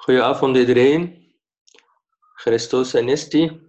[0.00, 1.32] Goedenavond iedereen.
[2.34, 3.64] Christus Anisti.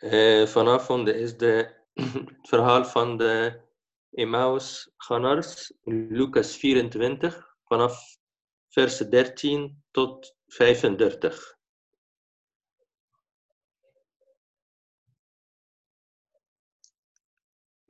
[0.00, 3.60] Uh, vanavond is de, het verhaal van de
[4.10, 8.18] Emmaus-gangers, Lucas 24, vanaf
[8.68, 11.58] vers 13 tot 35.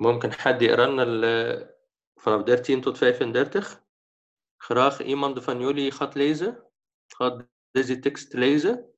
[0.00, 1.74] ممكن حد يقرا لنا
[2.16, 3.82] vanaf 13 tot 35
[4.64, 6.64] graag iemand van jullie gaat lezen
[7.06, 8.90] gaat deze tekst lezen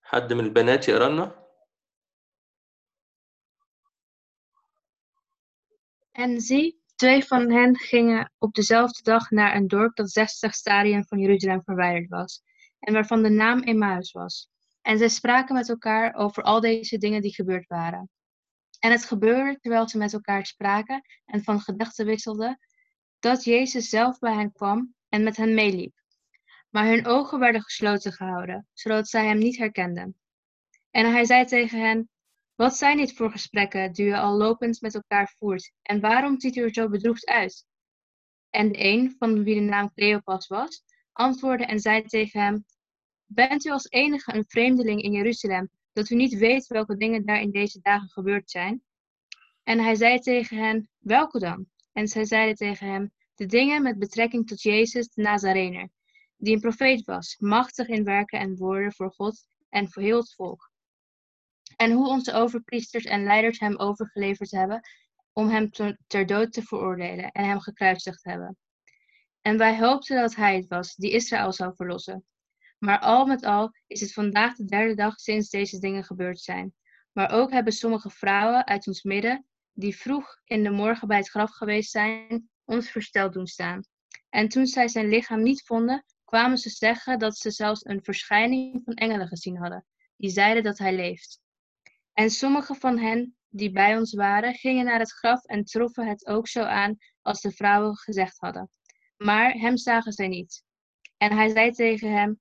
[0.00, 1.46] حد من البنات يقرا لنا
[6.16, 11.04] En zie, twee van hen gingen op dezelfde dag naar een dorp dat 60 stadien
[11.06, 12.42] van Jeruzalem verwijderd was,
[12.78, 14.48] en waarvan de naam Emmaus was.
[14.82, 18.10] En zij spraken met elkaar over al deze dingen die gebeurd waren.
[18.81, 22.59] En het gebeurde terwijl ze met elkaar spraken en van gedachten wisselden,
[23.19, 25.93] dat Jezus zelf bij hen kwam en met hen meeliep.
[26.69, 30.15] Maar hun ogen werden gesloten gehouden, zodat zij hem niet herkenden.
[30.91, 32.09] En hij zei tegen hen:
[32.55, 36.55] Wat zijn dit voor gesprekken die u al lopend met elkaar voert, en waarom ziet
[36.55, 37.65] u er zo bedroefd uit?
[38.49, 42.65] En de een, van wie de naam Cleopas was, antwoordde en zei tegen hem:
[43.25, 47.41] Bent u als enige een vreemdeling in Jeruzalem, dat u niet weet welke dingen daar
[47.41, 48.83] in deze dagen gebeurd zijn?
[49.63, 51.65] En hij zei tegen hen: Welke dan?
[51.91, 55.89] En zij zeiden tegen hem: De dingen met betrekking tot Jezus de Nazarener,
[56.37, 60.33] die een profeet was, machtig in werken en woorden voor God en voor heel het
[60.33, 60.71] volk.
[61.75, 64.81] En hoe onze overpriesters en leiders hem overgeleverd hebben
[65.33, 65.69] om hem
[66.07, 68.57] ter dood te veroordelen en hem gekruisigd hebben.
[69.41, 72.25] En wij hoopten dat hij het was die Israël zou verlossen.
[72.83, 76.73] Maar al met al is het vandaag de derde dag sinds deze dingen gebeurd zijn.
[77.11, 81.29] Maar ook hebben sommige vrouwen uit ons midden, die vroeg in de morgen bij het
[81.29, 83.83] graf geweest zijn, ons versteld doen staan.
[84.29, 88.81] En toen zij zijn lichaam niet vonden, kwamen ze zeggen dat ze zelfs een verschijning
[88.83, 89.85] van engelen gezien hadden,
[90.17, 91.39] die zeiden dat hij leeft.
[92.13, 96.27] En sommige van hen die bij ons waren, gingen naar het graf en troffen het
[96.27, 98.69] ook zo aan als de vrouwen gezegd hadden.
[99.17, 100.63] Maar hem zagen zij niet.
[101.17, 102.39] En hij zei tegen hem: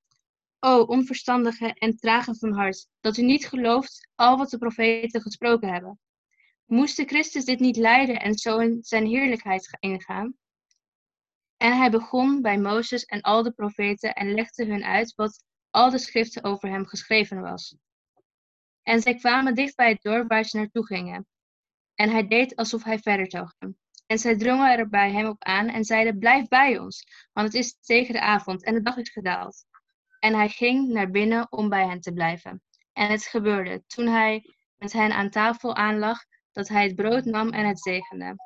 [0.61, 5.73] O onverstandige en trage van hart, dat u niet gelooft al wat de profeten gesproken
[5.73, 5.99] hebben.
[6.65, 10.35] Moest de Christus dit niet lijden en zo in zijn heerlijkheid ingaan?
[11.57, 15.91] En hij begon bij Mozes en al de profeten en legde hun uit wat al
[15.91, 17.77] de schriften over hem geschreven was.
[18.83, 21.27] En zij kwamen dicht bij het dorp waar ze naartoe gingen.
[21.95, 23.77] En hij deed alsof hij verder gaan.
[24.07, 27.57] En zij drongen er bij hem op aan en zeiden: Blijf bij ons, want het
[27.57, 29.65] is tegen de avond en de dag is gedaald.
[30.21, 32.63] En hij ging naar binnen om bij hen te blijven.
[32.93, 34.45] En het gebeurde, toen hij
[34.77, 38.37] met hen aan tafel aanlag, dat hij het brood nam en het zegende.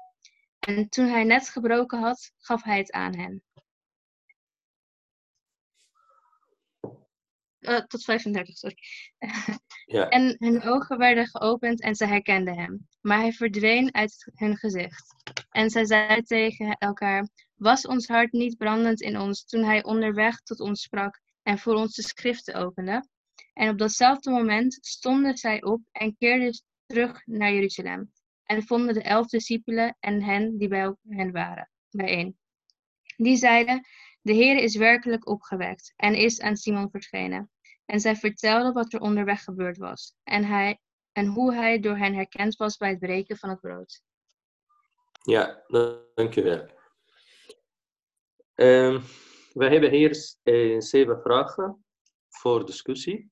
[0.59, 3.43] En toen hij net gebroken had, gaf hij het aan hen.
[7.61, 8.77] Uh, tot 35, sorry.
[9.85, 10.09] Ja.
[10.19, 12.89] En hun ogen werden geopend en ze herkenden hem.
[13.01, 15.15] Maar hij verdween uit hun gezicht.
[15.51, 20.41] En zij zeiden tegen elkaar: Was ons hart niet brandend in ons toen hij onderweg
[20.41, 23.09] tot ons sprak en voor ons de schriften opende?
[23.53, 28.13] En op datzelfde moment stonden zij op en keerden terug naar Jeruzalem.
[28.45, 32.39] En vonden de elf discipelen en hen die bij hen waren, bijeen.
[33.17, 33.87] Die zeiden:
[34.21, 37.51] De Heer is werkelijk opgewekt en is aan Simon verschenen.
[37.87, 40.79] En zij vertelden wat er onderweg gebeurd was en, hij,
[41.13, 44.03] en hoe hij door hen herkend was bij het breken van het brood.
[45.23, 45.65] Ja,
[46.15, 46.69] dankjewel.
[48.55, 49.03] Um,
[49.55, 51.85] we hebben hier uh, zeven vragen
[52.29, 53.31] voor discussie.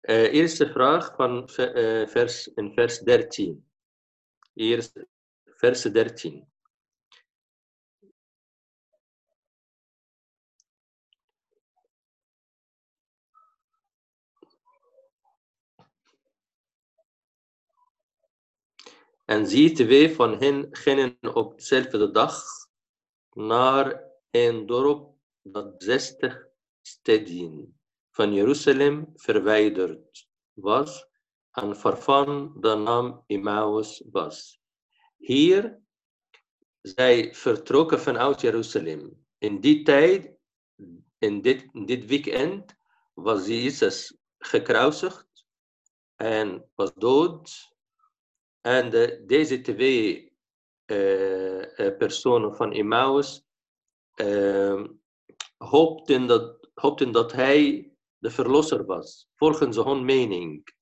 [0.00, 3.68] Uh, eerste vraag van uh, vers, in vers 13.
[4.54, 5.04] Eerst
[5.44, 6.52] vers 13.
[19.24, 22.44] En zie, twee van hen gingen op dezelfde dag
[23.32, 25.13] naar een dorp
[25.44, 26.46] dat zestig
[26.82, 27.78] stedien
[28.10, 31.08] van Jeruzalem verwijderd was
[31.50, 34.60] en waarvan de naam Emmaus was.
[35.16, 35.80] Hier,
[36.80, 39.26] zij vertrokken vanuit Jeruzalem.
[39.38, 40.32] In die tijd,
[41.18, 42.74] in dit, dit weekend,
[43.14, 45.46] was Jezus gekruisigd
[46.16, 47.72] en was dood
[48.60, 50.32] en de, deze twee
[50.86, 53.44] uh, personen van Emmaus
[54.16, 54.84] uh,
[55.64, 60.72] hoopten, dat, hoopten dat hij de verlosser was, volgens hun mening.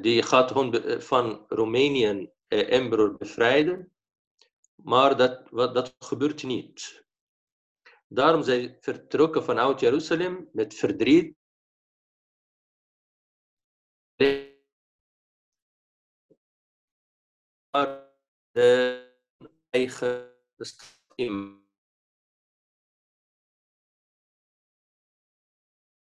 [0.00, 3.92] die gaat hun van Roemenië emperor bevrijden,
[4.74, 7.04] maar dat, dat gebeurt niet.
[8.08, 11.36] Daarom zijn vertrokken van Oud-Jeruzalem met verdriet.
[18.50, 19.10] De
[19.70, 20.36] eigen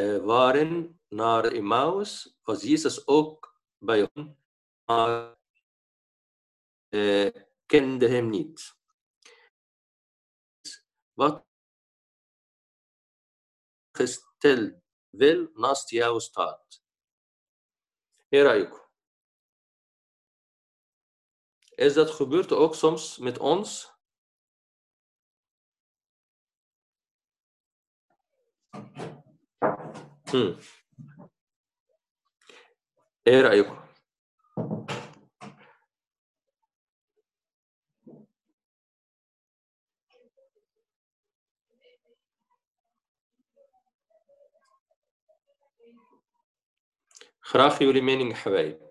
[0.05, 4.37] waren naar Emmaus, was Jezus ook bij hen,
[4.85, 5.37] maar
[6.89, 7.31] uh,
[7.65, 8.75] kende hem niet.
[11.13, 11.45] Wat
[13.91, 14.73] gesteld
[15.09, 16.83] wil naast jou staat.
[18.29, 18.85] Heraiko.
[21.75, 23.95] Is dat gebeurt ook soms met ons?
[30.33, 30.57] مم.
[33.27, 33.77] إيه رأيكم
[47.41, 48.86] خرافي ولي مينينج حبايب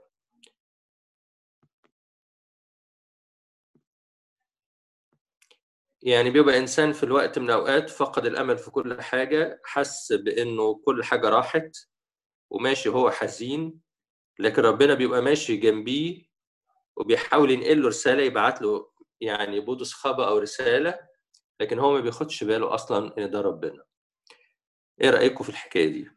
[6.06, 11.04] يعني بيبقى إنسان في الوقت من الأوقات فقد الأمل في كل حاجة حس بإنه كل
[11.04, 11.76] حاجة راحت
[12.50, 13.80] وماشي هو حزين
[14.40, 16.24] لكن ربنا بيبقى ماشي جنبيه
[16.96, 18.90] وبيحاول ينقل له رسالة يبعت له
[19.22, 21.00] يعني بودس خبر أو رسالة
[21.60, 23.84] لكن هو ما بياخدش باله أصلا إن ده ربنا
[25.00, 26.10] إيه رأيكم في الحكاية دي؟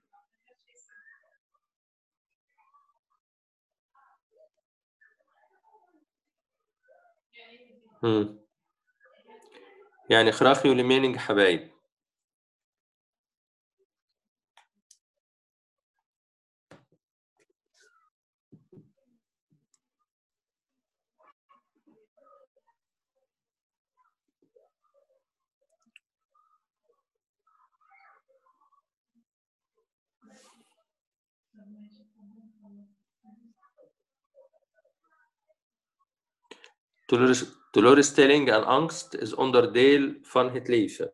[8.04, 8.40] مم.
[10.10, 11.70] يعني خرافي وليمينج حبايب.
[37.72, 41.14] Teleurstelling en angst is onderdeel van het leven.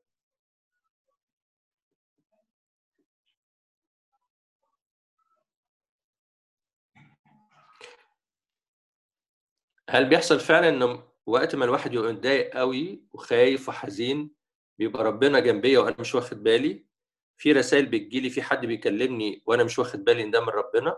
[9.89, 14.31] هل بيحصل فعلا ان وقت ما الواحد يبقى متضايق قوي وخايف وحزين
[14.77, 16.85] بيبقى ربنا جنبيا وأنا مش واخد بالي
[17.37, 20.97] في رسائل بتجيلي في حد بيكلمني وأنا مش واخد بالي إن ده من ربنا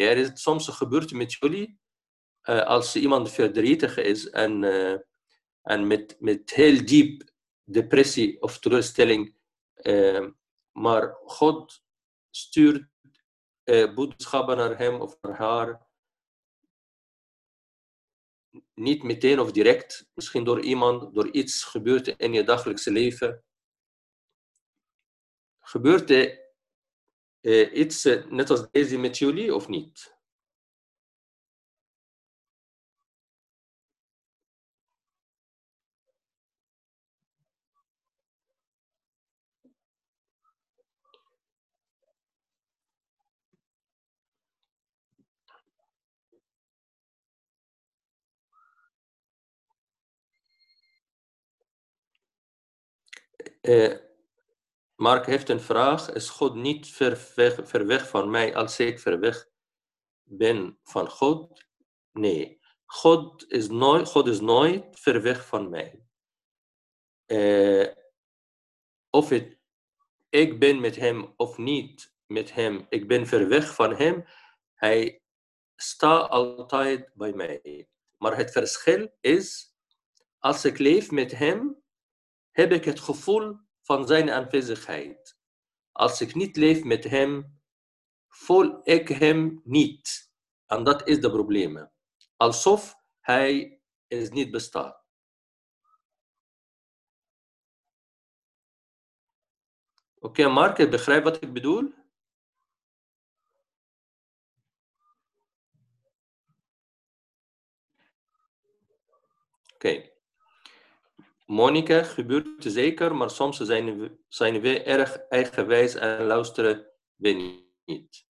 [0.00, 1.30] er is soms gebeurd met
[2.44, 4.98] als iemand verdrietig is en, uh,
[5.62, 7.32] en met, met heel diep
[7.64, 9.34] depressie of teleurstelling,
[9.74, 10.28] uh,
[10.72, 11.82] maar God
[12.30, 12.92] stuurt
[13.94, 15.86] boodschappen naar hem of naar haar.
[18.74, 23.44] Niet meteen of direct, misschien door iemand, door iets gebeurt in je dagelijkse leven.
[25.60, 26.38] Gebeurt
[27.72, 30.14] iets net als deze met jullie of niet?
[53.68, 53.96] Uh,
[54.96, 56.12] Mark heeft een vraag.
[56.12, 59.48] Is God niet ver weg, van mij als ik ver weg
[60.22, 61.64] ben van God?
[62.12, 62.60] Nee.
[62.84, 66.02] God is nooit, God is nooit ver weg van mij.
[67.26, 67.92] Uh,
[69.10, 69.30] of
[70.28, 74.24] ik ben met hem of niet met hem, ik ben ver weg van hem.
[74.74, 75.22] Hij
[75.76, 77.88] staat altijd bij mij.
[78.18, 79.74] Maar het verschil is,
[80.38, 81.83] als ik leef met hem,
[82.54, 85.38] heb ik het gevoel van zijn aanwezigheid.
[85.92, 87.60] Als ik niet leef met hem,
[88.28, 90.32] voel ik hem niet.
[90.66, 91.90] En dat is de probleem.
[92.36, 95.04] Alsof hij is niet bestaat.
[100.14, 101.92] Oké, okay, Mark, ik begrijp wat ik bedoel?
[109.74, 109.88] Oké.
[109.88, 110.13] Okay.
[111.46, 116.86] Monika gebeurt zeker, maar soms zijn, zijn we erg eigenwijs en luisteren
[117.16, 118.26] we niet.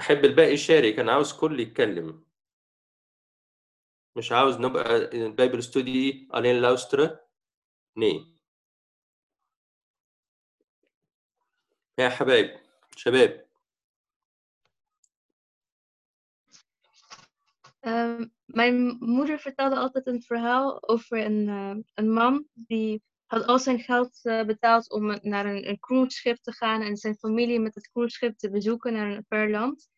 [0.00, 2.24] أحب الباقي يشارك انا عاوز كل يتكلم
[4.16, 7.20] مش عاوز نبقى البايبل ستودي ألين لاوسترا
[7.96, 8.38] ني
[11.98, 12.60] يا حبايب
[12.96, 13.43] شباب
[17.84, 23.58] Ehm, mijn moeder vertelde altijd een verhaal over een, eh, een man die had al
[23.58, 27.74] zijn geld eh, betaald om naar een, een cruiseschip te gaan en zijn familie met
[27.74, 29.88] het cruiseschip te bezoeken naar een ver land.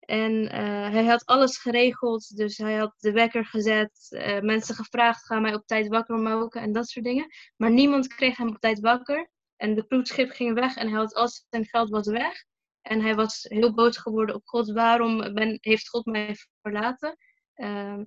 [0.00, 5.26] En eh, hij had alles geregeld, dus hij had de wekker gezet, eh, mensen gevraagd,
[5.26, 7.26] ga mij op tijd wakker maken en dat soort dingen.
[7.56, 9.30] Maar niemand kreeg hem op tijd wakker.
[9.56, 12.44] En de cruiseschip ging weg en hij had al zijn geld was weg.
[12.82, 14.70] En hij was heel boos geworden op God.
[14.72, 17.16] Waarom ben, heeft God mij verlaten?
[17.54, 18.04] Ehm,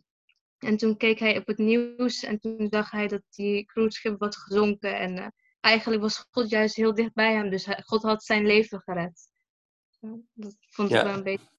[0.58, 4.38] en toen keek hij op het nieuws en toen zag hij dat die cruiseschip was
[4.38, 4.98] gezonken.
[5.00, 5.28] En eh,
[5.60, 7.50] eigenlijk was God juist heel dicht bij hem.
[7.50, 9.30] Dus hij- God had zijn leven gered.
[10.34, 11.04] Dat vond ik Ja.
[11.04, 11.52] wel een beetje.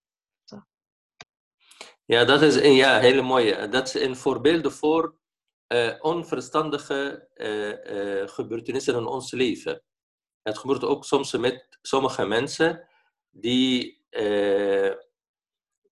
[2.06, 3.68] Ja, dat is een ja, hele mooie.
[3.68, 5.18] Dat is een voorbeeld voor
[5.66, 9.82] eh, onverstandige eh, gebeurtenissen in ons leven.
[10.42, 12.88] Het gebeurt ook soms met sommige mensen
[13.34, 14.92] die, eh,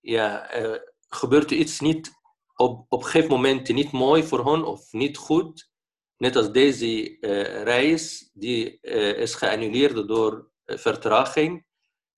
[0.01, 2.11] ja, eh, gebeurt iets niet
[2.55, 5.71] op, op een gegeven moment niet mooi voor hen of niet goed.
[6.17, 8.79] Net als deze eh, reis, die
[9.15, 11.65] is geannuleerd door vertraging.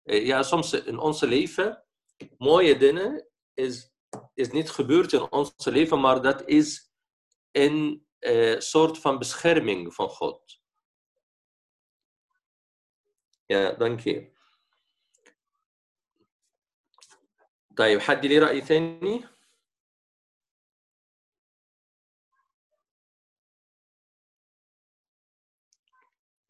[0.03, 1.83] Ja, soms in ons leven,
[2.37, 3.91] mooie dingen is,
[4.33, 6.91] is niet gebeurd in ons leven, maar dat is
[7.51, 8.05] een
[8.57, 10.59] soort van bescherming van God.
[13.45, 14.34] Ja, dank je.
[17.76, 19.24] طيب حد ليه رأي ثاني؟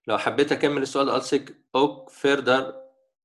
[0.06, 2.74] لو حبيت أكمل السؤال als ik ook verder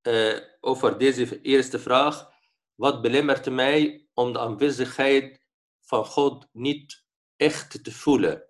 [0.01, 2.33] eh, over deze eerste vraag.
[2.75, 5.41] Wat belemmert mij om de aanwezigheid
[5.81, 7.05] van God niet
[7.35, 8.43] echt te voelen?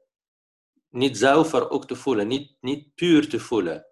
[0.89, 3.86] Niet zuiver ook te voelen, niet, niet puur te voelen.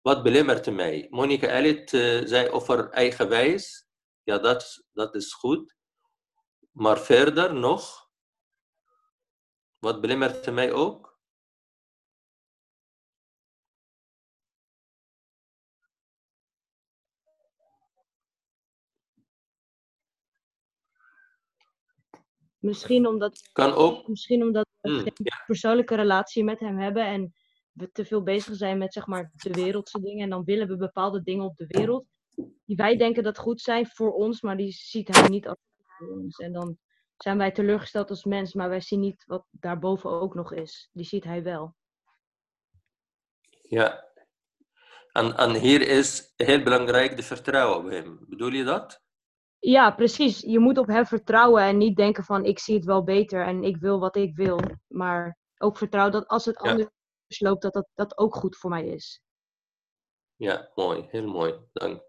[0.00, 1.06] Wat belemmert mij?
[1.10, 3.86] Monika Elliot eh, zei over eigenwijs.
[4.23, 5.75] Ja, dat, dat is goed.
[6.71, 8.09] Maar verder nog,
[9.79, 11.19] wat belemmert mij ook?
[22.59, 24.07] Misschien omdat, Kan ook.
[24.07, 27.33] misschien omdat we Hmm, geen ja, persoonlijke relatie met hem hebben en
[27.71, 30.23] we te veel bezig zijn met zeg maar de wereldse dingen.
[30.23, 32.05] En dan willen we bepaalde dingen op de wereld
[32.65, 35.57] die wij denken dat goed zijn voor ons, maar die ziet hij niet als
[35.97, 36.37] voor ons.
[36.37, 36.77] En dan
[37.17, 40.89] zijn wij teleurgesteld als mens, maar wij zien niet wat daarboven ook nog is.
[40.93, 41.75] Die ziet hij wel.
[43.61, 44.09] ja.
[45.11, 48.25] En, en hier is heel belangrijk de vertrouwen op hem.
[48.27, 49.01] Bedoel je dat?
[49.59, 50.39] Ja, precies.
[50.39, 53.63] Je moet op hem vertrouwen en niet denken van ik zie het wel beter en
[53.63, 54.59] ik wil wat ik wil.
[54.87, 56.69] Maar ook vertrouwen dat als het Ja.
[56.69, 56.89] anders
[57.39, 59.21] loopt, dat dat, dat ook goed voor mij is.
[60.41, 62.01] Ja, mooi, heel mooi, dank.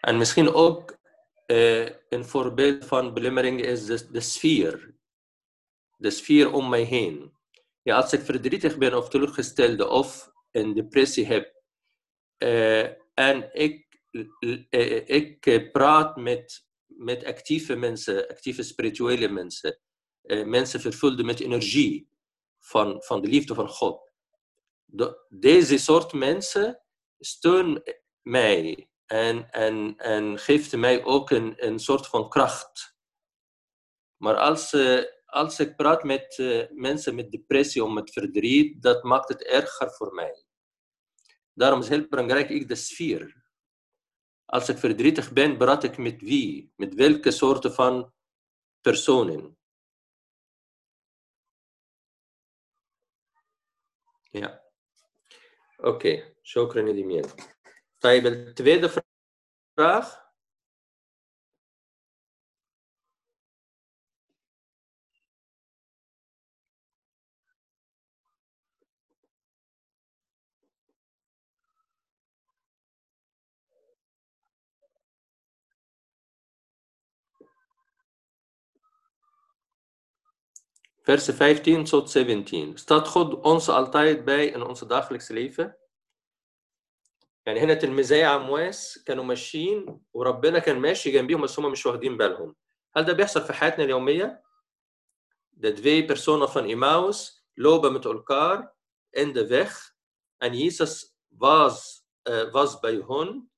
[0.00, 0.98] En misschien ook
[1.46, 4.94] eh, een voorbeeld van belemmering is de, sfeer.
[5.96, 7.32] De sfeer om mij heen.
[7.82, 11.62] Ja, als ik verdrietig ben of teleurgesteld of een depressie heb
[12.36, 12.84] eh,
[13.14, 14.00] en ik,
[14.68, 19.80] eh, ik praat met, met actieve mensen, actieve spirituele mensen,
[20.44, 22.08] mensen vervuld met energie
[22.58, 24.05] van, van de liefde van God.
[24.86, 26.82] De- deze soort mensen
[27.18, 27.82] steunen
[28.22, 32.96] mij en, en, en geeft mij ook een, een soort van kracht.
[34.16, 39.02] Maar als, eh, als ik praat met eh, mensen met depressie of met verdriet, dat
[39.02, 40.44] maakt het erger voor mij.
[41.52, 43.44] Daarom is heel belangrijk ik de sfeer.
[44.44, 46.72] Als ik verdrietig ben, praat ik met wie?
[46.76, 48.12] Met welke soorten van
[48.80, 49.58] personen?
[54.30, 54.65] Ja.
[55.76, 56.34] Oké, okay.
[56.66, 57.24] kunnen die meer.
[57.98, 59.02] Bij de tweede
[59.74, 60.25] vraag.
[81.06, 82.78] Vers 15 tot 17.
[82.78, 85.28] Staat God ons altijd bij in ons dagelijks؟
[87.46, 92.56] يعني هنا تلميذي عمواس كانوا ماشيين وربنا كان ماشي جنبيهم بس هم مش واخدين بالهم.
[92.96, 94.42] هل ده بيحصل في حياتنا اليومية؟
[95.60, 98.74] Twee personen van Emmaus lopen met elkaar
[99.10, 99.94] in de weg
[100.38, 103.50] en Jezus was, eh, was bij hen,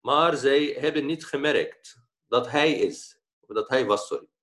[0.00, 1.96] maar zij hebben niet gemerkt
[2.28, 4.35] dat hij is, of hij was, sorry.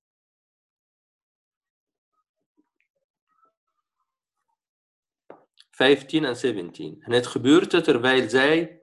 [5.75, 6.98] 15 en 17.
[7.00, 8.82] En het gebeurde terwijl zij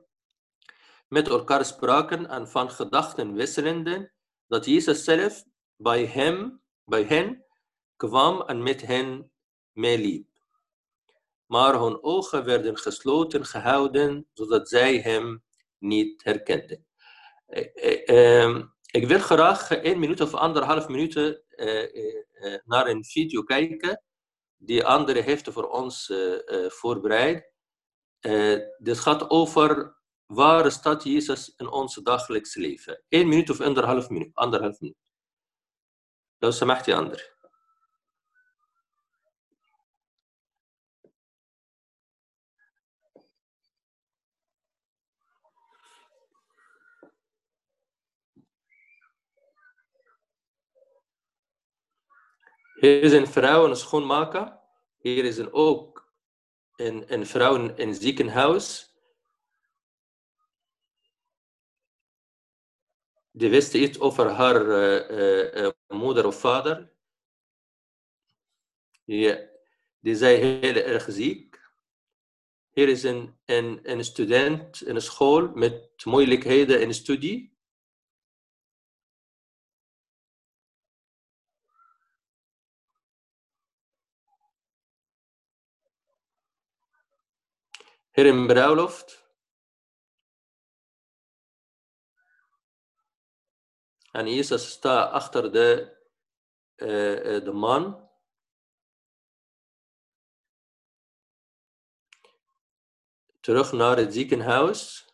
[1.09, 4.13] met elkaar spraken en van gedachten wisselenden,
[4.47, 5.45] dat Jezus zelf
[5.77, 7.45] bij hem, bij hen,
[7.97, 9.31] kwam en met hen
[9.73, 10.29] meeliep.
[11.47, 15.43] Maar hun ogen werden gesloten gehouden, zodat zij hem
[15.79, 16.87] niet herkenden.
[18.91, 21.43] Ik wil graag één minuut of anderhalf minuten
[22.65, 24.03] naar een video kijken
[24.60, 26.14] die andere heeft voor ons
[26.68, 27.54] voorbereid.
[28.78, 33.04] dit gaat over waar staat Jezus in ons dagelijks leven.
[33.10, 34.36] Eén minuut of anderhalf minuut.
[34.36, 34.98] Anderhalf minuut.
[36.42, 37.24] لو سمحت يا أندري
[52.81, 54.59] Hier is een vrouw, een schoonmaker.
[54.99, 56.13] Hier is ook
[56.77, 58.95] een, een vrouw in ziekenhuis.
[63.31, 66.93] Die wist iets over haar uh, uh, moeder of vader.
[69.05, 69.49] Die,
[69.99, 71.61] die zei heel erg ziek.
[72.71, 77.59] Hier is een, een, een student in een school met moeilijkheden in studie.
[88.21, 89.33] Hier in bruiloft.
[94.13, 95.97] En Jezus staat achter de,
[96.77, 98.11] uh, de man.
[103.41, 105.10] Terug naar het ziekenhuis.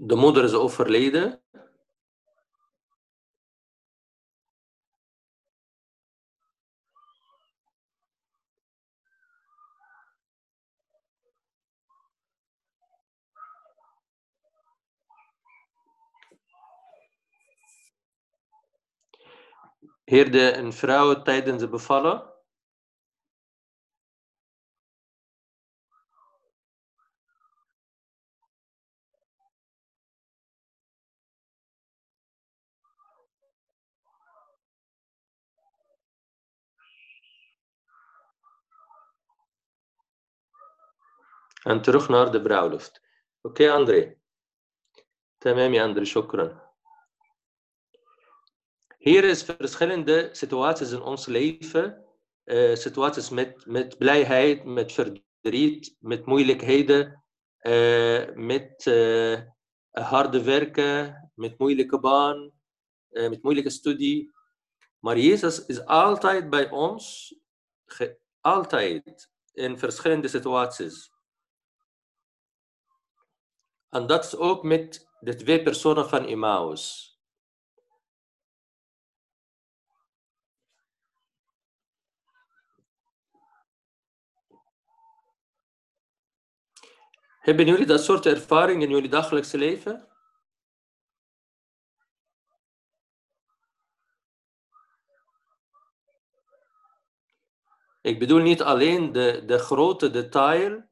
[0.00, 1.42] De moeder is overleden.
[20.04, 22.37] Heerde een vrouw tijdens de bevallen.
[41.62, 43.02] En terug naar de brouwluft.
[43.40, 44.16] Oké, okay, André.
[45.38, 46.60] Tamam, André, shukran.
[48.98, 52.04] Hier is verschillende situaties in ons leven.
[52.44, 57.24] Eh, situaties met, met blijheid, met verdriet, met moeilijkheden,
[57.58, 59.40] eh, met uh,
[59.90, 62.52] harde werken, met moeilijke baan,
[63.08, 64.32] met moeilijke studie.
[64.98, 67.34] Maar Jezus is altijd bij ons,
[68.40, 71.10] altijd in verschillende situaties.
[73.90, 77.06] En dat is ook met de twee personen van Emmaus.
[87.38, 90.08] Hebben jullie dat soort ervaring in jullie dagelijkse leven?
[98.00, 100.84] Ik bedoel niet alleen de, de grote detail.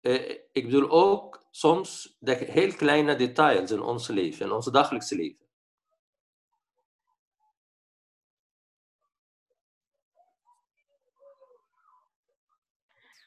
[0.00, 5.16] Eh, ik bedoel ook soms de heel kleine details in ons leven, in ons dagelijkse
[5.16, 5.44] leven.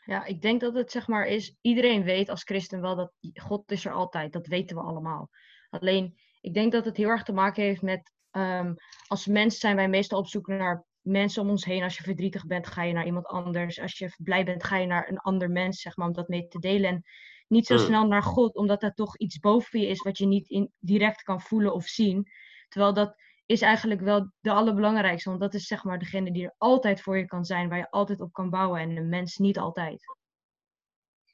[0.06, 3.72] Ja, ik denk dat het zeg maar is, iedereen weet als christen wel dat God
[3.72, 5.30] is er altijd, dat weten we allemaal.
[5.70, 8.76] Alleen, ik denk dat het heel erg te maken heeft met, um,
[9.08, 11.84] als mens zijn wij meestal op zoek naar mensen om ons heen.
[11.84, 13.80] Als je verdrietig bent, ga je naar iemand anders.
[13.80, 16.48] Als je blij bent, ga je naar een ander mens, zeg maar, om dat mee
[16.48, 16.90] te delen.
[16.90, 17.04] En
[17.50, 20.50] niet zo snel naar God, omdat dat toch iets boven je is wat je niet
[20.50, 22.28] in, direct kan voelen of zien.
[22.68, 26.56] Terwijl dat is eigenlijk wel de allerbelangrijkste, want dat is zeg maar degene die er
[26.58, 29.58] altijd voor je kan zijn, waar je altijd op kan bouwen en de mens niet
[29.58, 30.04] altijd.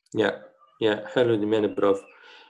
[0.10, 0.45] Ja,
[0.78, 2.04] ja, hallo die mijn prof.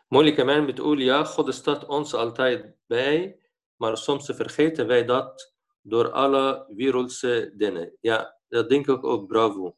[0.07, 3.39] Moeilijke man met Olia, God staat ons altijd bij,
[3.75, 7.97] maar soms vergeten wij dat door alle wereldse dingen.
[8.01, 9.75] Ja, dat denk ik ook, bravo.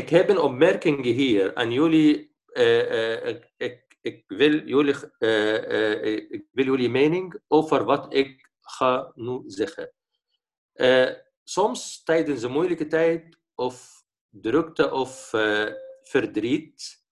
[0.00, 2.36] Ik heb een opmerking hier aan jullie.
[2.52, 3.40] Uh, uh,
[4.00, 9.92] ik, wil jullie, eh, eh, ik wil jullie mening over wat ik ga nu zeggen.
[10.72, 11.10] Eh,
[11.44, 17.04] soms tijdens een moeilijke tijd of drukte of eh, verdriet,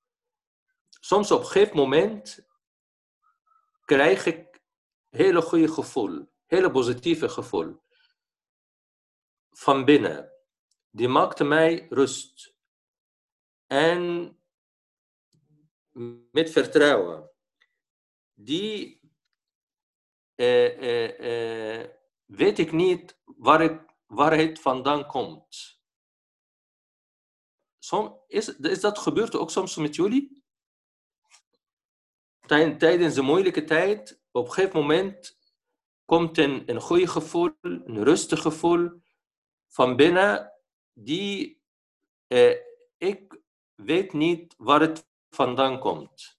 [1.01, 2.47] soms op een gegeven moment
[3.85, 4.61] krijg ik
[5.09, 7.83] hele goede gevoel, hele positieve gevoel
[9.51, 10.33] van binnen.
[10.91, 12.57] Die maakte mij rust.
[13.69, 14.33] En
[16.33, 17.31] met vertrouwen.
[18.35, 19.01] Die
[20.35, 21.91] eh, eh, eh,
[22.25, 25.81] weet ik niet waar het, waar het vandaan komt.
[27.79, 30.45] Som, is, is dat gebeurt ook soms met jullie?
[32.47, 35.39] Tij- Tijdens een moeilijke tijd, op een gegeven moment
[36.05, 38.91] komt een, een goed gevoel, een rustig gevoel
[39.69, 40.53] van binnen,
[40.93, 41.63] die
[42.97, 43.38] ik
[43.85, 46.39] weet niet waar het vandaan komt.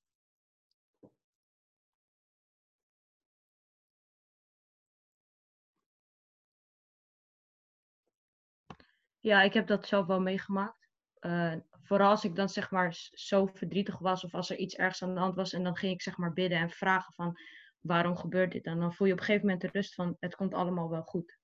[9.20, 10.88] Ja, ik heb dat zelf wel meegemaakt.
[11.14, 15.04] Eh, vooral als ik dan zeg maar zo verdrietig was of als er iets ergs
[15.04, 17.38] aan de hand was en dan ging ik zeg maar bidden en vragen van
[17.80, 18.66] waarom gebeurt dit?
[18.66, 21.04] En dan voel je op een gegeven moment de rust van het komt allemaal wel
[21.04, 21.38] goed.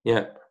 [0.00, 0.45] Ja.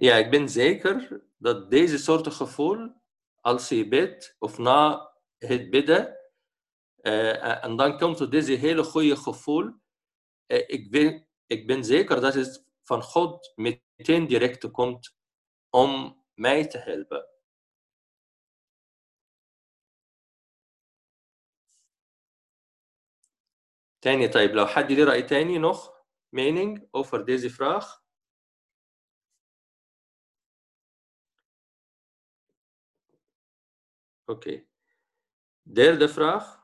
[0.00, 2.92] Ja, ik ben zeker dat deze soort gevoel,
[3.40, 6.16] als je bidt of na het bidden,
[6.96, 9.72] eh, en dan komt er deze hele goede gevoel,
[10.46, 15.16] eh, ik, ben, ik ben zeker dat het van God meteen direct komt
[15.70, 17.34] om mij te helpen.
[24.00, 27.99] تاني طيب لو حد ليه رأي تاني nog mening over deze vraag
[34.31, 34.65] Oké.
[35.61, 36.59] Derde vraag.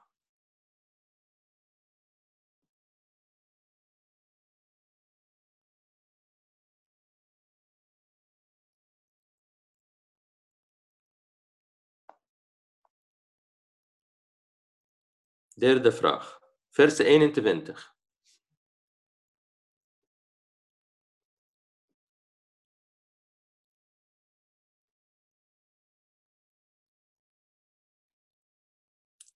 [15.56, 16.40] Derde vraag.
[16.70, 17.97] Vers 21.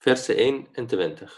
[0.02, 1.30] Vers 21.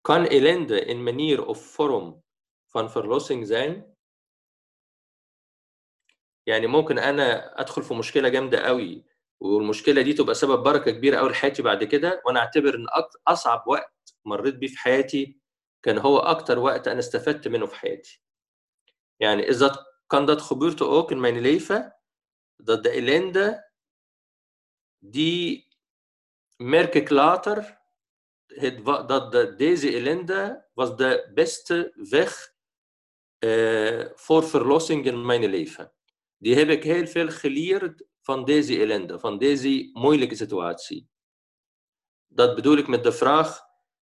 [0.00, 2.24] Kan ellende een manier of vorm
[2.66, 3.96] van verlossing zijn؟
[6.46, 9.07] يعني ممكن أنا ادخل في مشكله جامده قوي
[9.40, 12.86] والمشكلة دي تبقى سبب بركة كبيرة قوي لحياتي بعد كده وأنا أعتبر إن
[13.28, 15.38] أصعب وقت مريت بيه في حياتي
[15.82, 18.22] كان هو أكتر وقت أنا استفدت منه في حياتي.
[19.20, 19.76] يعني إذا
[20.10, 21.92] كان ده خبرته اوك من ليفا
[22.62, 23.64] ضد ايلاندا
[25.02, 25.64] دي
[26.60, 27.64] ميرك كلاتر
[28.62, 32.48] ضد ديزي ايلاندا واز ذا بيست فيخ
[34.16, 35.90] فور فرلوسنج ان ماين ليفا.
[36.40, 41.10] دي هيبك هيل فيل خليرد van deze ellende, van deze moeilijke situatie.
[42.26, 43.60] Dat bedoel ik met de vraag,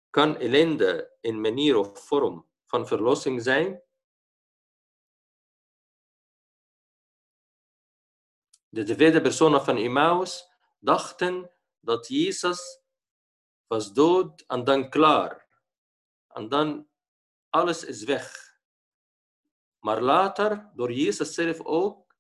[0.09, 3.83] kan ellende een manier of vorm van verlossing zijn?
[8.69, 12.81] De tweede personen van Emmaus dachten dat Jezus
[13.67, 15.47] was dood en dan klaar.
[16.27, 16.89] En dan
[17.49, 18.59] alles is weg.
[19.79, 22.10] Maar later, door Jezus zelf ook,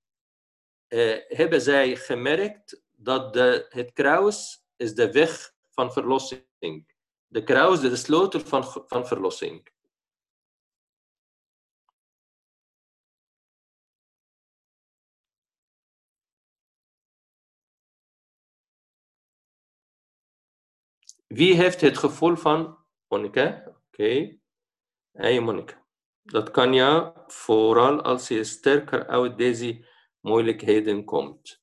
[1.27, 3.35] hebben zij gemerkt dat
[3.69, 6.95] het kruis is de weg van verlossing.
[7.27, 9.69] De kruis is de sleutel van, van verlossing.
[21.27, 22.77] Wie heeft het gevoel van
[23.07, 23.63] Monika?
[23.67, 24.37] Oké.
[25.11, 25.85] Hey Monika.
[26.21, 29.85] Dat kan ja vooral als je sterker uit deze
[30.21, 31.61] moeilijkheden komt.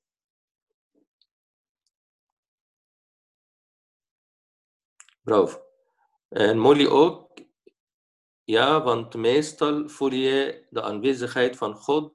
[5.22, 5.62] Braaf.
[6.28, 7.40] En Molly ook.
[8.44, 12.14] Ja, want meestal voel je de aanwezigheid van God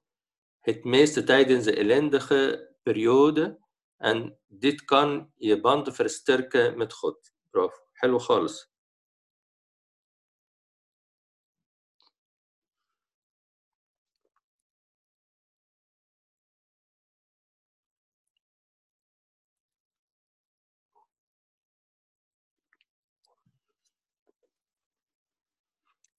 [0.59, 3.59] het meeste tijdens de ellendige periode.
[3.97, 7.33] En dit kan je band versterken met God.
[7.49, 7.81] Braaf.
[7.93, 8.72] Hallo, Charles.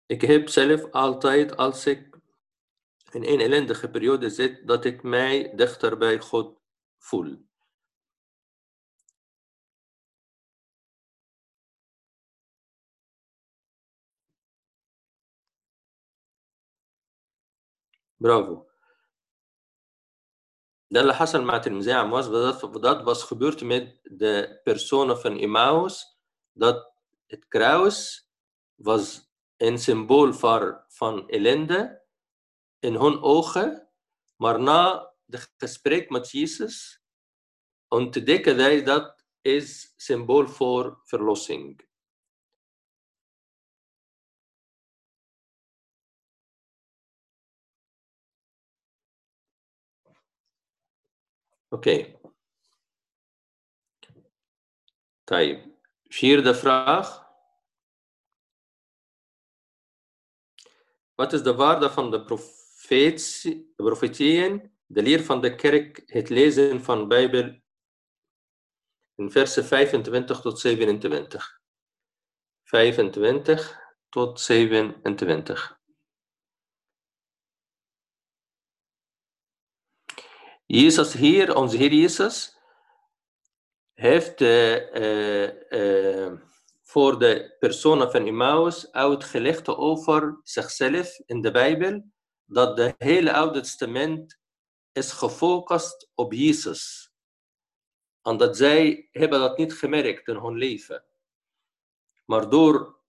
[0.06, 2.17] Ik heb zelf altijd, als ik
[3.12, 6.62] in een ellendige periode zit, dat ik mij dichter bij God
[6.98, 7.48] voel.
[18.19, 18.65] برافو
[20.91, 26.19] ده اللي حصل مع تلميذي عمواس dat, dat was gebeurd met de personen van Emmaus
[26.54, 26.93] dat
[27.28, 28.30] het kruis
[28.76, 32.03] was een symbool voor, van ellende
[32.79, 33.88] in hun ogen,
[34.37, 37.03] maar na het gesprek met Jezus
[37.88, 41.93] ontdekken zij dat is symbool voor verlossing.
[51.69, 52.17] Oké.
[55.25, 55.77] Okay.
[56.09, 57.24] Vierde vraag.
[61.14, 66.29] Wat is de waarde van de profetie, de profetieën, de leer van de kerk, het
[66.29, 67.62] lezen van de Bijbel
[69.14, 71.61] in versen 25 tot 27?
[72.64, 75.79] 25 tot 27.
[80.66, 82.59] Jezus hier, onze Heer Jezus,
[83.92, 86.33] heeft uh,
[86.94, 92.04] voor de personen van Emmaus uitgelegd over zichzelf in de Bijbel,
[92.44, 94.40] dat de hele Oude Testament
[94.92, 97.12] is gefocust op Jezus.
[98.22, 101.04] En dat zij hebben dat niet gemerkt in hun leven.
[102.24, 103.00] Maar door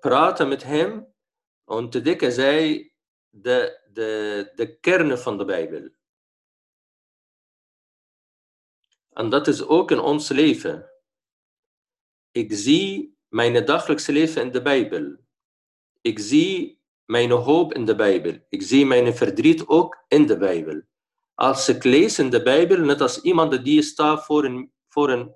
[0.00, 1.14] praten met hem,
[1.64, 2.94] ontdekken zij
[3.28, 5.88] de, de, de kern van de Bijbel.
[9.10, 10.93] En dat is ook in ons leven.
[12.33, 15.17] Ik zie mijn dagelijkse leven in de Bijbel.
[16.01, 18.45] Ik zie mijn hoop in de Bijbel.
[18.49, 20.81] Ik zie mijn verdriet ook in de Bijbel.
[21.35, 25.35] Als ik lees in de Bijbel, net als iemand die staat voor een, voor een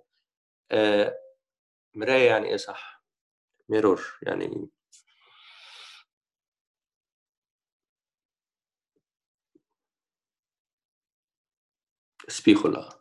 [0.68, 1.08] uh,
[1.96, 3.04] مراية يعني ايه صح؟
[3.70, 4.70] ميرور يعني
[12.28, 12.94] spiegel.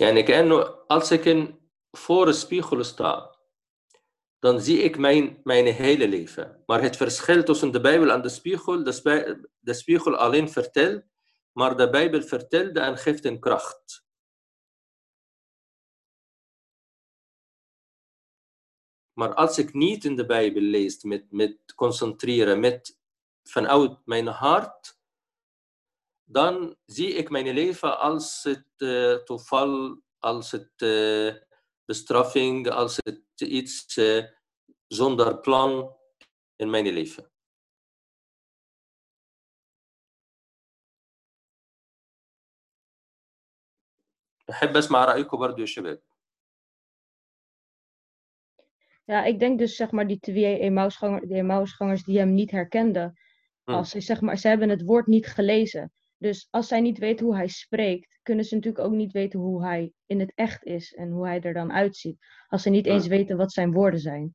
[0.00, 1.59] يعني كأنه als ik in
[1.91, 3.35] voor een spiegel sta,
[4.39, 6.63] dan zie ik mijn, mijn hele leven.
[6.65, 11.03] Maar het verschil tussen de Bijbel en de spiegel, de, spi de spiegel alleen vertelt,
[11.51, 14.05] maar de Bijbel vertelt en geeft een kracht.
[19.13, 22.99] Maar als ik niet in de Bijbel lees, met, met concentreren, met
[23.43, 24.99] vanuit mijn hart,
[26.23, 31.35] dan zie ik mijn leven als het uh, toeval, als het uh,
[31.90, 34.24] bestraffing, als het iets uh,
[34.86, 35.96] zonder plan
[36.56, 37.30] in mijn leven.
[44.50, 46.02] أحب أسمع رأيكم برضو يا شباب.
[49.06, 53.18] Ja, ik denk dus zeg maar die twee Emmausgangers, de Emmausgangers die hem niet herkenden.
[53.64, 53.74] Hmm.
[53.74, 55.92] Als ze, zeg maar, ze hebben het woord niet gelezen.
[56.20, 59.64] Dus als zij niet weten hoe hij spreekt, kunnen ze natuurlijk ook niet weten hoe
[59.64, 62.18] hij in het echt is en hoe hij er dan uitziet.
[62.48, 64.34] Als ze niet eens weten wat zijn woorden zijn.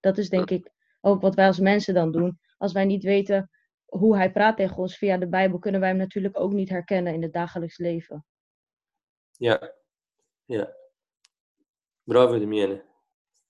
[0.00, 2.40] Dat is denk ik ook wat wij als mensen dan doen.
[2.58, 3.50] Als wij niet weten
[3.84, 7.14] hoe hij praat tegen ons via de Bijbel, kunnen wij hem natuurlijk ook niet herkennen
[7.14, 8.24] in het dagelijks leven.
[9.40, 9.72] يا
[10.48, 10.74] يا
[12.06, 12.82] برافو دميانة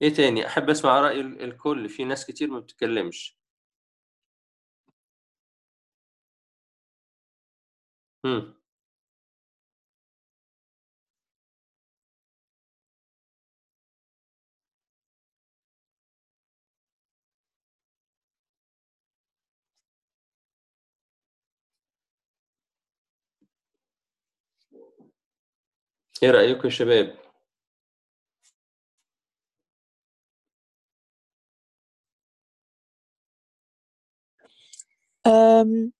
[0.02, 3.35] ايه تاني احب اسمع رأي ال- الكل في ناس كتير ما بتتكلمش
[8.26, 8.54] هم.
[26.22, 27.16] ايه رأيكم يا شباب
[35.28, 35.92] Ehm,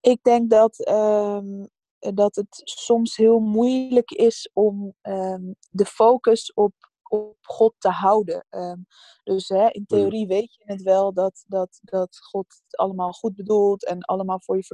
[0.00, 1.64] ik denk dat, ehm,
[1.98, 8.46] dat het soms heel moeilijk is om ehm, de focus op, op God te houden.
[8.48, 8.78] Ehm,
[9.24, 13.34] dus hè, in theorie weet je het wel dat, dat, dat God het allemaal goed
[13.34, 14.64] bedoelt en allemaal voor je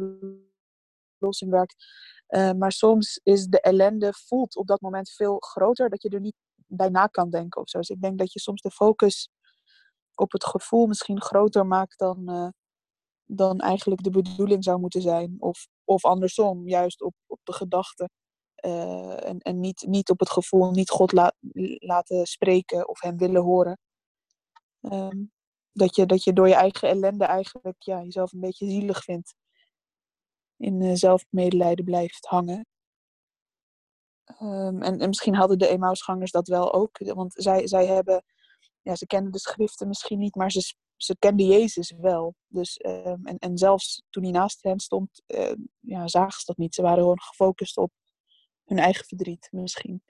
[1.19, 1.75] verlossing werkt.
[2.57, 6.37] Maar soms is de ellende voelt op dat moment veel groter dat je er niet
[6.67, 7.79] bij na kan denken of zo.
[7.79, 9.31] Dus ik denk dat je soms de focus
[10.15, 12.49] op het gevoel misschien groter maakt dan, eh,
[13.27, 15.37] dan eigenlijk de bedoeling zou moeten zijn.
[15.39, 18.09] Of, of andersom, juist op, op de gedachte.
[18.55, 21.35] eh, en en niet, niet op het gevoel, niet God la-
[21.79, 23.79] laten spreken of hem willen horen.
[24.81, 25.25] Ehm,
[25.73, 29.35] dat, je, dat je door je eigen ellende eigenlijk ja, jezelf een beetje zielig vindt.
[30.57, 32.67] In uh, zelfmedelijden blijft hangen.
[34.43, 36.99] Um, en, en misschien hadden de Emmausgangers dat wel ook.
[36.99, 38.25] Want zij, zij hebben,
[38.83, 42.35] ja, ze kenden de schriften misschien niet, maar ze, ze kenden Jezus wel.
[42.47, 46.57] Dus, um, en, en zelfs toen hij naast hen stond, uh, ja, zagen ze dat
[46.57, 46.75] niet.
[46.75, 47.93] Ze waren gewoon gefocust op
[48.65, 50.03] hun eigen verdriet misschien.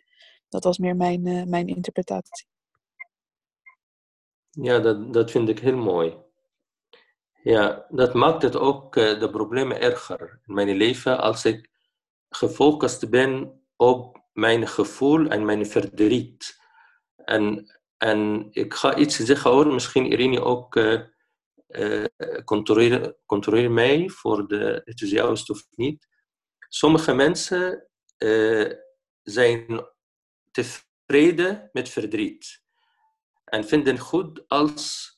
[0.48, 2.46] Dat was meer mijn, uh, mijn interpretatie.
[4.50, 6.16] Ja, dat, dat vind ik heel mooi.
[7.42, 11.70] Ja, dat maakt het ook uh, de problemen erger in mijn leven als ik
[12.28, 16.60] gefocust ben op mijn gevoel en mijn verdriet.
[17.16, 21.00] En, en ik ga iets zeggen hoor, misschien Irene ook uh,
[21.68, 22.04] uh,
[22.44, 26.08] controleer, mij voor de enthousiast of niet.
[26.68, 28.72] Sommige mensen uh,
[29.22, 29.86] zijn
[30.50, 32.62] tevreden met verdriet
[33.44, 35.14] en vinden goed als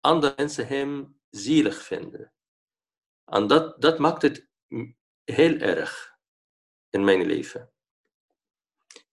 [0.00, 2.32] andere mensen hem zielig vinden.
[3.24, 4.48] En dat, dat maakt het
[5.24, 6.16] heel erg
[6.90, 7.72] in mijn leven.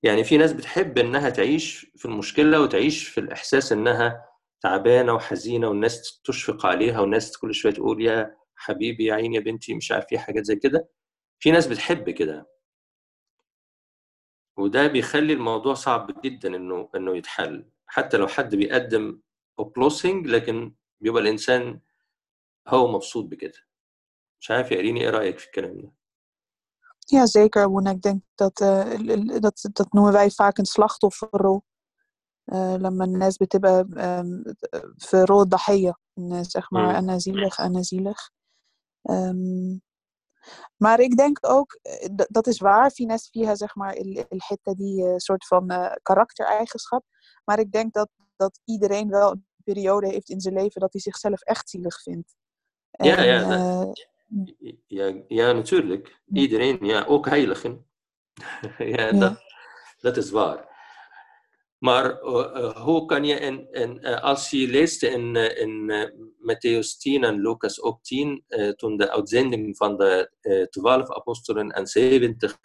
[0.05, 4.25] يعني في ناس بتحب إنها تعيش في المشكلة وتعيش في الإحساس إنها
[4.61, 9.73] تعبانة وحزينة والناس تشفق عليها والناس كل شوية تقول يا حبيبي يا عيني يا بنتي
[9.73, 10.89] مش عارف في حاجات زي كده.
[11.39, 12.47] في ناس بتحب كده.
[14.57, 17.65] وده بيخلي الموضوع صعب جدا إنه إنه يتحل.
[17.87, 19.21] حتى لو حد بيقدم
[19.59, 21.79] اوبلوسنج لكن بيبقى الإنسان
[22.67, 23.59] هو مبسوط بكده.
[24.41, 25.91] مش عارف يا إريني إيه رأيك في الكلام ده؟
[27.04, 27.68] Ja, zeker.
[27.68, 27.86] Woen.
[27.86, 31.62] Ik denk dat, uh, dat, dat noemen wij vaak een slachtofferrol.
[32.52, 33.84] لما الناس بتبقى
[34.98, 35.94] في رول الضحية
[36.42, 38.30] zeg maar أنا zielig أنا zielig
[39.10, 39.82] um,
[40.76, 41.78] maar ik denk ook
[42.28, 43.96] dat is waar Fines via zeg maar
[44.32, 47.04] الحتة die soort van uh, karaktereigenschap
[47.44, 51.00] maar ik denk dat, dat iedereen wel een periode heeft in zijn leven dat hij
[51.00, 52.34] zichzelf echt zielig vindt
[52.90, 53.48] en, ja, ja,
[53.84, 54.08] dat...
[54.87, 56.21] ja, ja, natuurlijk.
[56.33, 57.85] Iedereen, ja, ook heiligen.
[58.77, 59.43] ja, Dat,
[59.99, 60.73] dat is waar.
[61.77, 65.91] Maar uh, hoe kan je, in, in, uh, als je leest in, uh, in
[66.39, 68.43] Matthäus 10 en Lucas ook 10,
[68.75, 70.31] toen de uitzending van de
[70.69, 72.57] twaalf apostelen en 70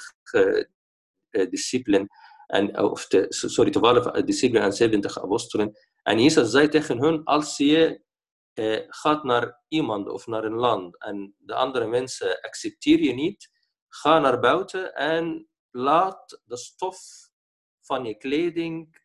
[1.50, 2.08] discipelen,
[2.46, 7.56] en, of de, sorry, 12 discipelen en 70 apostelen, en Jezus zei tegen hun, als
[7.56, 8.00] je
[8.54, 13.50] uh, gaat naar iemand of naar een land en de andere mensen accepteer je niet,
[13.88, 16.98] ga naar buiten en laat de stof
[17.80, 19.02] van je kleding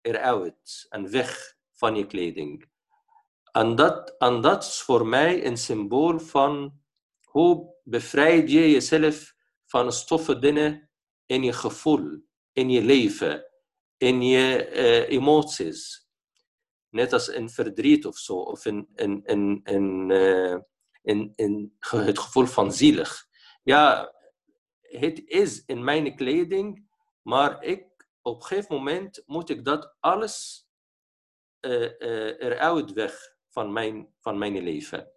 [0.00, 2.70] eruit en weg van je kleding.
[3.52, 6.80] En dat, en dat is voor mij een symbool van
[7.20, 10.90] hoe bevrijd je jezelf van stoffen dingen
[11.26, 13.44] in je gevoel, in je leven,
[13.96, 16.05] in je uh, emoties
[16.96, 20.56] net als in verdriet of zo, of in, in, in, in, uh,
[21.02, 23.26] in, in het gevoel van zielig.
[23.62, 24.14] Ja,
[24.80, 26.88] het is in mijn kleding,
[27.22, 30.66] maar ik, op een gegeven moment moet ik dat alles
[31.60, 35.10] uh, uh, eruit weg van mijn, van mijn leven.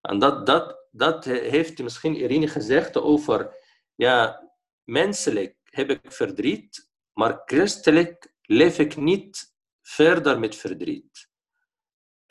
[0.00, 3.56] En dat, dat, dat heeft misschien Irene gezegd over,
[3.94, 4.50] ja,
[4.84, 9.53] menselijk heb ik verdriet, maar christelijk leef ik niet
[9.84, 11.28] verder met verdriet.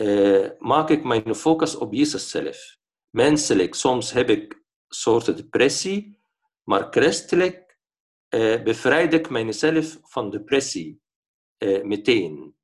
[0.02, 2.78] Uh, maak ik mijn focus op Jezus zelf.
[3.10, 6.20] Menselijk, soms heb ik een soort depressie,
[6.63, 7.78] maar christelijk
[8.30, 11.02] uh, bevrijd ik mijzelf van depressie
[11.58, 12.56] uh, meteen.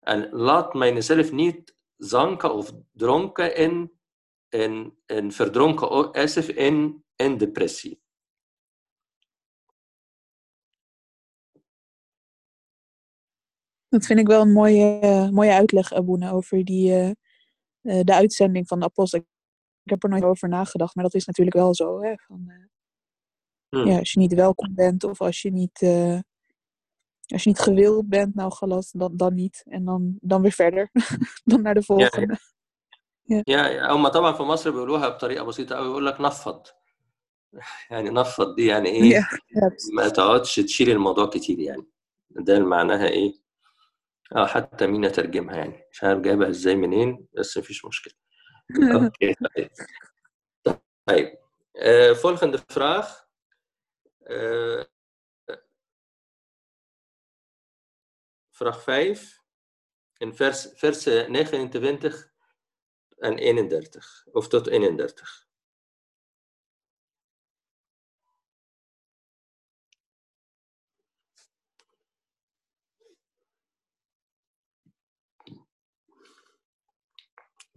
[0.00, 3.92] En laat mijzelf niet zanken of dronken in,
[4.48, 8.03] in, in verdronken alsof in, in depressie.
[13.93, 17.07] Dat vind ik wel een mooie, uh, mooie uitleg, Aboene, over die, uh,
[17.81, 19.19] uh, de uitzending van de apostel.
[19.83, 22.01] Ik heb er nooit over nagedacht, maar dat is natuurlijk wel zo.
[22.01, 22.13] Hè?
[22.15, 22.51] Van,
[23.69, 23.87] hmm.
[23.87, 25.81] ja, als je niet welkom bent of als je niet,
[27.27, 29.63] als je niet gewild bent, nou galas, dan, dan niet.
[29.67, 30.89] En dan, dan weer verder.
[31.43, 32.37] dan naar de volgende.
[33.23, 33.67] Ja, ja.
[33.67, 36.67] ja هم طبعا في مصر بيقولوها بطريقه بسيطه قوي يقول لك نفض
[37.89, 39.27] يعني نفض دي يعني ايه
[39.93, 41.85] ما تقعدش تشيل الموضوع كتير يعني
[42.29, 43.33] ده معناها ايه
[44.36, 45.84] آه حتى مين اترجمها يعني.
[45.92, 48.14] مش عارف جايبها إزاي منين بس مفيش مشكلة.
[49.04, 49.70] أوكي طيب.
[51.06, 51.38] طيب.
[51.76, 53.06] uh, volgende vraag
[54.30, 54.84] uh,
[58.50, 59.42] vraag 5
[60.18, 62.32] in vers, vers 29
[63.18, 65.43] en 31 of tot 31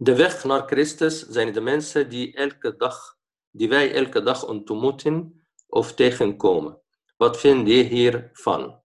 [0.00, 3.18] De weg naar Christus zijn de mensen die, elke dag,
[3.50, 6.80] die wij elke dag ontmoeten of tegenkomen.
[7.16, 8.82] Wat vind je hiervan?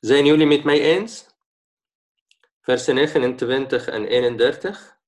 [0.00, 1.26] Zijn jullie met mij eens?
[2.60, 4.98] Versen 29 en 31.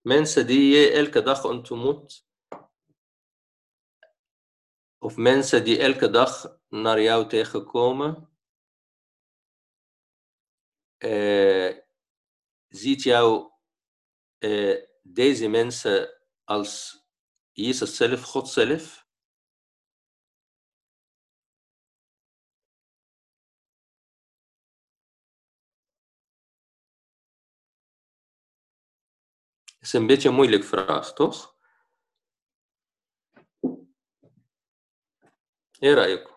[0.00, 2.26] Mensen die je elke dag ontmoet,
[5.00, 8.28] of mensen die elke dag naar jou tegenkomen,
[10.98, 11.76] eh,
[12.68, 13.50] ziet jou
[14.38, 17.04] eh, deze mensen als
[17.52, 19.08] Jezus zelf, God zelf?
[29.80, 31.59] is een beetje een moeilijke vraag, toch?
[35.83, 36.35] ايه رأيكم؟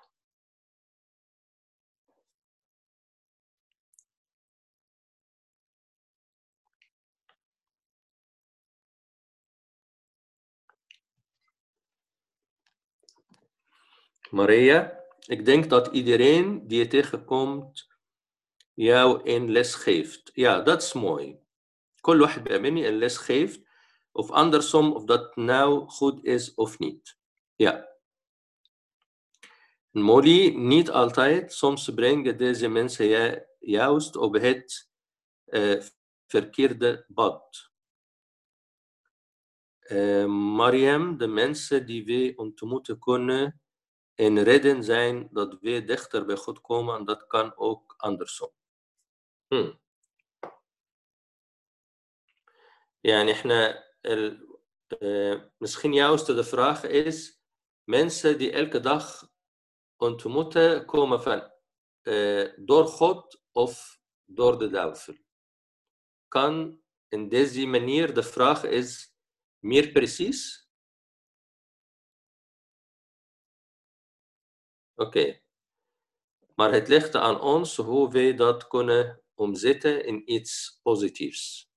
[14.30, 17.88] Maria, ik denk dat iedereen die je tegenkomt
[18.74, 20.30] jou een les geeft.
[20.34, 21.38] Ja, dat is mooi.
[22.00, 23.60] كل واحد بيقابلني een les geeft,
[24.12, 27.18] of andersom, of dat nou goed is of niet.
[27.56, 27.91] Ja.
[29.92, 31.52] Molly, niet altijd.
[31.52, 34.90] Soms brengen deze mensen je juist op het
[35.46, 35.82] uh,
[36.26, 37.70] verkeerde pad.
[39.80, 43.60] Uh, Mariam, de mensen die we ontmoeten kunnen
[44.14, 48.50] en redden zijn dat we dichter bij God komen, dat kan ook andersom.
[49.48, 49.78] Hmm.
[53.04, 54.48] يعني احنا ال...
[55.58, 57.40] misschien juist de vraag is,
[57.84, 59.30] mensen die elke dag
[60.03, 61.51] ontmoeten komen van
[62.03, 65.17] uh, door God of door de duivel.
[66.27, 69.13] Kan in deze manier de vraag is
[69.59, 70.67] meer precies?
[74.95, 75.41] Oké.
[76.55, 81.71] Maar het ligt aan ons hoe wij dat kunnen omzetten in iets positiefs.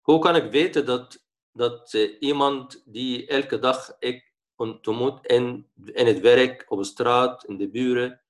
[0.00, 1.23] Hoe kan ik weten dat,
[1.54, 7.44] dat uh, iemand die elke dag ik ontmoet in, in het werk, op de straat,
[7.44, 8.20] in de buren,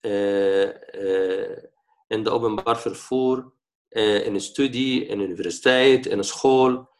[0.00, 1.58] uh, uh,
[2.06, 3.52] in de openbaar vervoer,
[3.88, 6.90] in een studie, in een universiteit, in een school,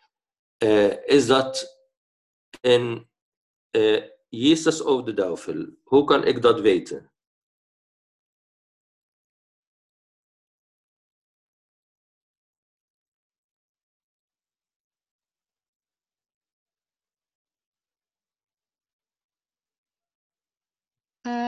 [1.04, 1.78] is dat
[2.60, 3.08] in
[4.28, 5.66] Jezus of de duivel?
[5.82, 7.11] Hoe kan ik dat weten?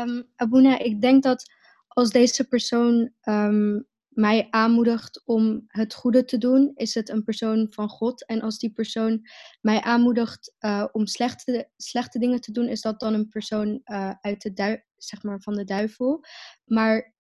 [0.05, 1.51] Um, Abuna, ik denk dat
[1.89, 7.67] als deze persoon um, mij aanmoedigt om het goede te doen, is het een persoon
[7.71, 8.27] van God.
[8.27, 9.29] En als die persoon
[9.61, 14.13] mij aanmoedigt uh, om slechte, slechte dingen te doen, is dat dan een persoon uh,
[14.21, 16.25] uit de zeg maar, van de duivel.
[16.65, 17.15] Maar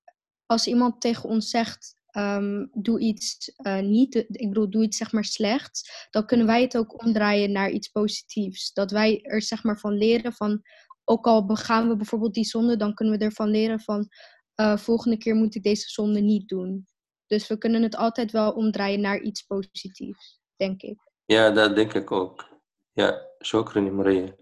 [0.47, 5.12] als iemand tegen ons zegt, um, doe iets uh, niet, ik bedoel, doe iets zeg
[5.12, 8.72] maar slechts, dan kunnen wij het ook omdraaien naar iets positiefs.
[8.72, 10.62] Dat wij er zeg maar van leren van,
[11.03, 14.10] ook al begaan we bijvoorbeeld die zonde, dan kunnen we ervan leren van
[14.55, 16.88] uh, volgende keer moet ik deze zonde niet doen.
[17.28, 20.97] Dus we kunnen het altijd wel omdraaien naar iets positiefs, denk ik.
[21.26, 22.47] Ja, dat denk ik ook.
[22.93, 24.36] Ja, شكرا Maria.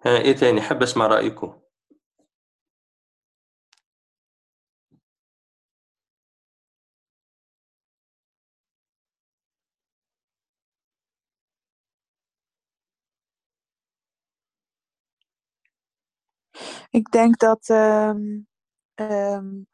[0.00, 1.60] ها ايه تاني حابة اسمع رأيكم
[16.89, 18.47] Ik denk dat, um,
[18.95, 19.67] um,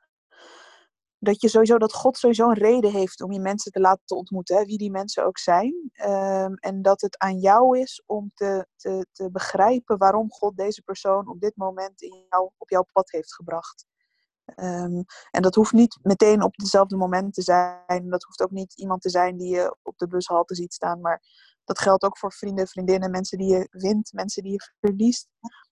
[1.18, 4.66] dat je sowieso dat God sowieso een reden heeft om je mensen te laten ontmoeten,
[4.66, 5.91] wie die mensen ook zijn.
[6.05, 10.82] Um, en dat het aan jou is om te, te, te begrijpen waarom God deze
[10.82, 13.86] persoon op dit moment in jou, op jouw pad heeft gebracht.
[14.55, 15.05] en
[15.41, 18.09] dat hoeft niet meteen op hetzelfde moment te zijn.
[18.09, 21.01] Dat hoeft ook niet iemand te zijn die je op de bushalte ziet staan.
[21.01, 21.22] Maar
[21.63, 25.28] dat geldt ook voor vrienden, vriendinnen, mensen die je wint, mensen die je verliest.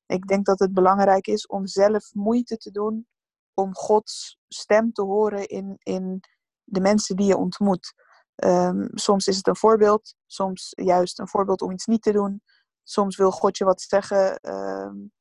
[0.06, 3.08] Ik denk dat het belangrijk is om zelf moeite te doen
[3.54, 6.20] om Gods stem te horen in, in
[6.64, 7.94] de mensen die je ontmoet.
[8.36, 12.42] Um, soms is het een voorbeeld, soms juist een voorbeeld om iets niet te doen.
[12.84, 15.12] Soms wil God je wat zeggen um,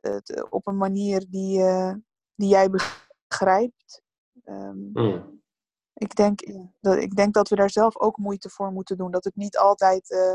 [0.00, 1.94] het, op een manier die, uh,
[2.34, 4.02] die jij begrijpt.
[4.44, 5.42] Um, mm.
[5.94, 6.40] Ik denk,
[6.80, 9.10] dat, ik denk dat we daar zelf ook moeite voor moeten doen.
[9.10, 10.34] Dat het niet altijd eh,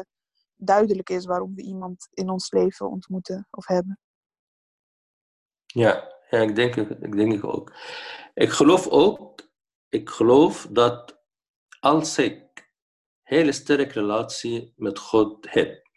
[0.60, 4.00] duidelijk is waarom we iemand in ons leven ontmoeten of hebben.
[5.66, 7.74] Ja, ja ik, denk, ik denk ik ook.
[8.34, 9.50] Ik geloof ook,
[9.90, 11.24] ik geloof dat
[11.80, 12.72] als ik
[13.22, 15.88] hele sterke relatie met God heb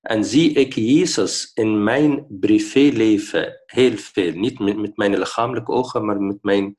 [0.00, 6.04] en zie ik Jezus in mijn privéleven heel veel, niet met, met mijn lichamelijke ogen,
[6.04, 6.76] maar met mijn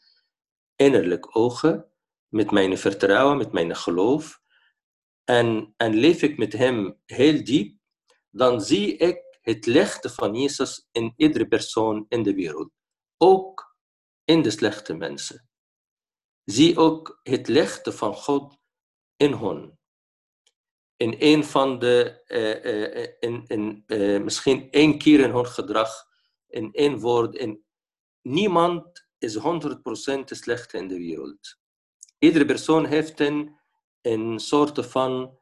[0.76, 1.86] innerlijke ogen,
[2.28, 4.42] met mijn vertrouwen, met mijn geloof,
[5.32, 7.78] en, en leef ik met Hem heel diep,
[8.30, 12.72] dan zie ik het licht van Jezus in iedere persoon in de wereld.
[13.18, 13.76] Ook
[14.24, 15.50] in de slechte mensen.
[16.44, 18.58] Zie ook het licht van God
[19.18, 19.80] in hen.
[20.96, 26.08] In een van de, uh, uh, in, in, uh, misschien één keer in hun gedrag,
[26.48, 27.36] in één woord.
[27.36, 27.64] In,
[28.22, 29.42] niemand is 100%
[30.24, 31.60] slecht in de wereld.
[32.20, 33.60] Iedere persoon heeft een,
[34.02, 35.40] een soort van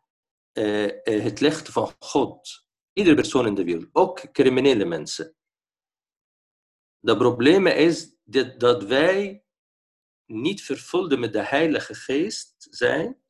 [1.03, 2.67] het licht van God.
[2.93, 5.35] Iedere persoon in de wereld, ook criminele mensen.
[6.99, 9.43] De probleem is dat, dat wij
[10.25, 13.21] niet vervuld met de Heilige Geest zijn.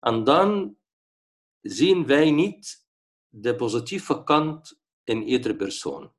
[0.00, 0.78] En dan
[1.60, 2.86] zien wij niet
[3.28, 6.12] de positieve kant in iedere persoon.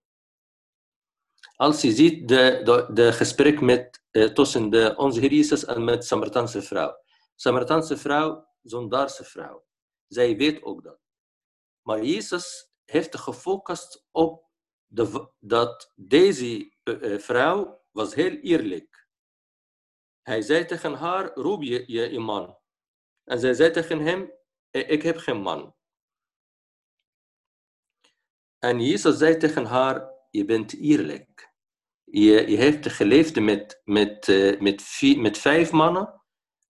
[1.55, 6.05] Als je ziet de, de, gesprek met, eh, tussen de, onze Heer en met de
[6.05, 7.03] Samaritaanse vrouw.
[7.35, 9.65] Samaritaanse vrouw, zondaarse vrouw.
[10.07, 10.99] Zij weet ook dat.
[11.81, 14.49] Maar Jezus heeft gefocust op
[14.85, 19.07] de, dat deze uh, vrouw was heel eerlijk.
[20.21, 22.57] Hij zei tegen haar, roep je je man.
[23.23, 24.31] En zij zei tegen hem,
[24.71, 25.75] ik heb geen man.
[28.59, 31.53] En Jezus zei tegen haar, je bent eerlijk.
[32.03, 34.27] Je, je hebt geleefd met, met,
[34.59, 36.24] met, met vijf mannen.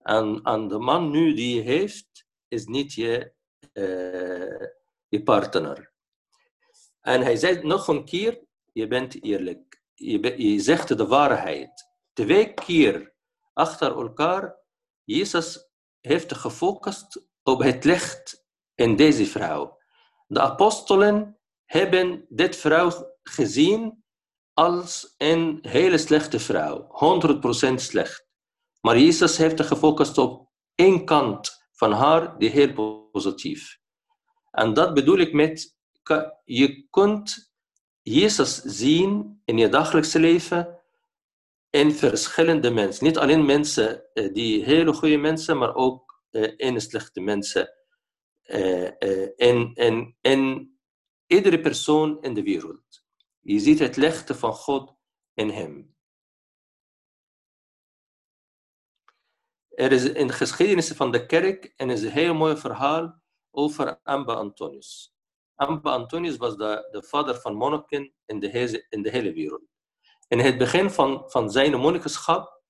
[0.06, 3.32] En, de man nu die je heeft, is niet je,
[3.72, 4.68] uh,
[5.08, 5.92] je partner.
[7.00, 8.40] En hij zei nog een keer,
[8.72, 9.82] je bent eerlijk.
[9.94, 11.86] Je, je zegt de waarheid.
[12.12, 13.14] Twee keer
[13.52, 14.58] achter elkaar,
[15.04, 19.78] Jezus heeft gefocust op het licht in deze vrouw.
[20.26, 24.04] De apostelen hebben dit vrouw gezien
[24.52, 26.88] als een hele slechte vrouw,
[27.70, 28.25] 100% slecht.
[28.86, 32.72] Maar Jezus heeft gefocust op één kant van haar die heel
[33.12, 33.78] positief.
[34.50, 35.76] En dat bedoel ik met
[36.44, 37.54] je kunt
[38.02, 40.80] Jezus zien in je dagelijkse leven
[41.70, 43.04] in verschillende mensen.
[43.04, 47.70] Niet alleen mensen eh, die hele goede mensen, maar ook eh, in slechte mensen.
[49.36, 50.72] In, in, in
[51.26, 53.04] iedere persoon in de wereld.
[53.40, 54.94] Je ziet het licht van God
[55.34, 55.95] in hem.
[59.76, 64.00] Er is in de geschiedenis van de kerk en is een heel mooi verhaal over
[64.02, 65.14] Amba Antonius.
[65.54, 69.62] Amba Antonius was de, de vader van monniken in de, in hele wereld.
[70.28, 72.62] In het begin van, van zijn monnikenschap,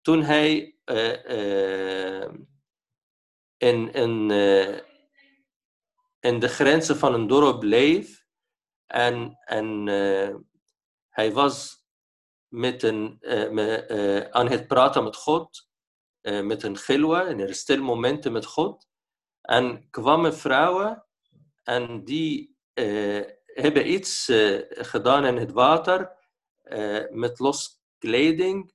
[0.00, 2.28] toen hij uh,
[3.56, 4.78] in, in, uh,
[6.20, 8.24] in de grenzen van een dorp bleef
[8.86, 9.86] en, en
[11.08, 11.86] hij was
[12.48, 13.18] met een,
[14.30, 15.70] aan het praten met God,
[16.22, 18.88] met een gilwa, in een stil momenten met God,
[19.42, 21.04] en kwamen vrouwen
[21.62, 26.12] en die uh, hebben iets uh, gedaan in het water
[26.64, 28.72] uh, met los kleding.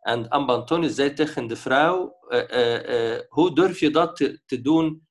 [0.00, 2.16] En Ambantoni zei tegen de vrouw,
[3.28, 5.08] hoe durf je dat te, doen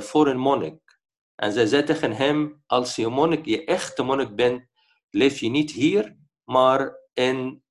[0.00, 0.98] voor een monnik?
[1.34, 4.66] En zij zei tegen hem, als je monnik, je echte monnik bent,
[5.10, 7.62] leef je niet hier, maar in,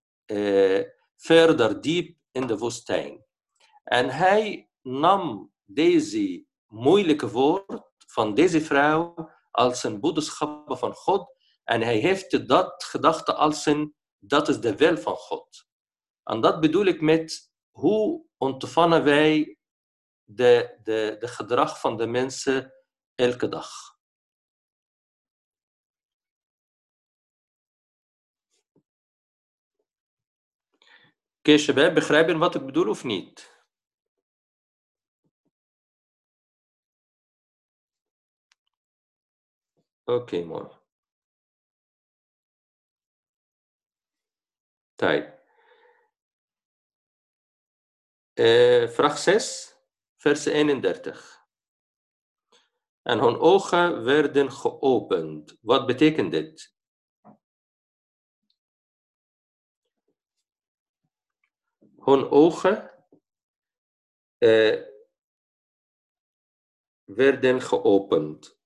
[1.16, 3.26] verder diep in de woestijn.
[3.84, 11.38] En hij nam deze moeilijke woord van deze vrouw als een boodschap van God.
[11.64, 15.68] En hij heeft dat gedachte als een, dat is de wil van God.
[16.24, 19.58] En dat bedoel ik met hoe ontvangen wij
[20.24, 22.74] de, de, de gedrag van de mensen
[23.16, 23.98] elke dag.
[31.50, 33.58] Oké, begrijpen wat ik bedoel of niet?
[40.04, 40.68] Oké, mooi.
[44.96, 45.40] Tijd.
[48.34, 49.76] Uh, vraag 6,
[50.18, 51.48] vers 31.
[53.02, 55.58] En hun ogen werden geopend.
[55.62, 56.79] Wat betekent dit?
[62.10, 62.92] hun ogen
[64.38, 64.82] eh,
[67.04, 68.58] werden geopend.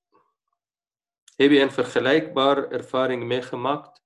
[1.36, 4.04] Heb je een vergelijkbare ervaring meegemaakt?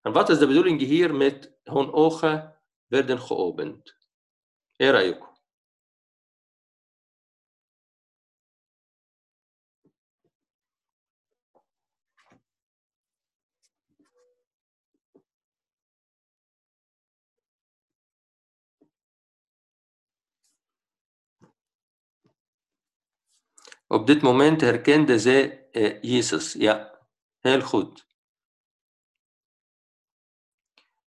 [0.00, 3.96] En wat is de bedoeling hier met hun ogen werden geopend?
[4.76, 5.35] Era ook.
[23.88, 26.52] Op dit moment herkende zij eh, Jezus.
[26.52, 26.98] Ja,
[27.40, 28.06] heel goed.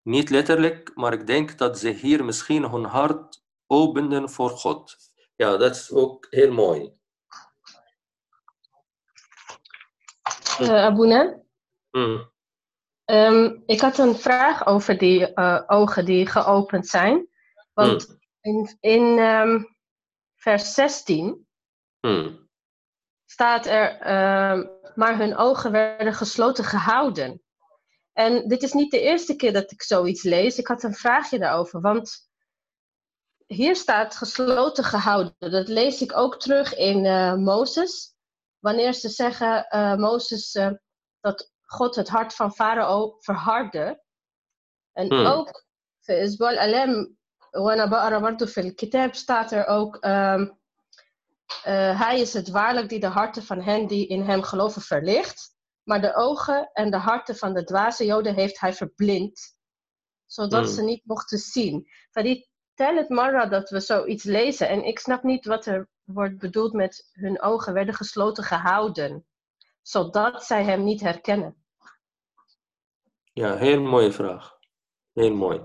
[0.01, 4.97] Niet letterlijk, maar ik denk dat ze hier misschien hun hart openden voor God.
[5.35, 6.91] Ja, dat is ook heel mooi.
[10.61, 11.41] Uh, Abuna,
[11.89, 12.31] Hmm.
[13.05, 17.27] ehm, ik had een vraag over die eh, ogen die geopend zijn.
[17.73, 19.63] Want in, in ehm,
[20.35, 21.47] vers 16
[21.99, 22.46] Hmm
[23.29, 27.41] staat er, ehm, maar hun ogen werden gesloten gehouden.
[28.13, 30.57] En dit is niet de eerste keer dat ik zoiets lees.
[30.57, 32.29] Ik had een vraagje daarover, want
[33.45, 35.35] hier staat gesloten gehouden.
[35.37, 38.15] Dat lees ik ook terug in uh, Mozes.
[38.59, 40.71] Wanneer ze zeggen, uh, Mozes, eh,
[41.19, 44.03] dat God het hart van Farao verhardde.
[44.93, 45.25] En hmm.
[45.25, 45.65] ook,
[46.05, 47.17] Isbal Alem,
[48.47, 49.95] fil Kitab staat er ook...
[49.95, 50.47] Ehm,
[51.63, 55.55] eh, hij is het waarlijk die de harten van hen die in hem geloven verlicht,
[55.83, 59.57] maar de ogen en de harten van de dwaze joden heeft hij verblind,
[60.25, 60.73] zodat hmm.
[60.73, 61.87] ze niet mochten zien.
[62.73, 66.73] Tel het Marra dat we zoiets lezen en ik snap niet wat er wordt bedoeld
[66.73, 69.25] met hun ogen werden gesloten gehouden,
[69.81, 71.65] zodat zij hem niet herkennen.
[73.33, 74.57] Ja, heel mooie vraag.
[75.13, 75.61] Heel mooi.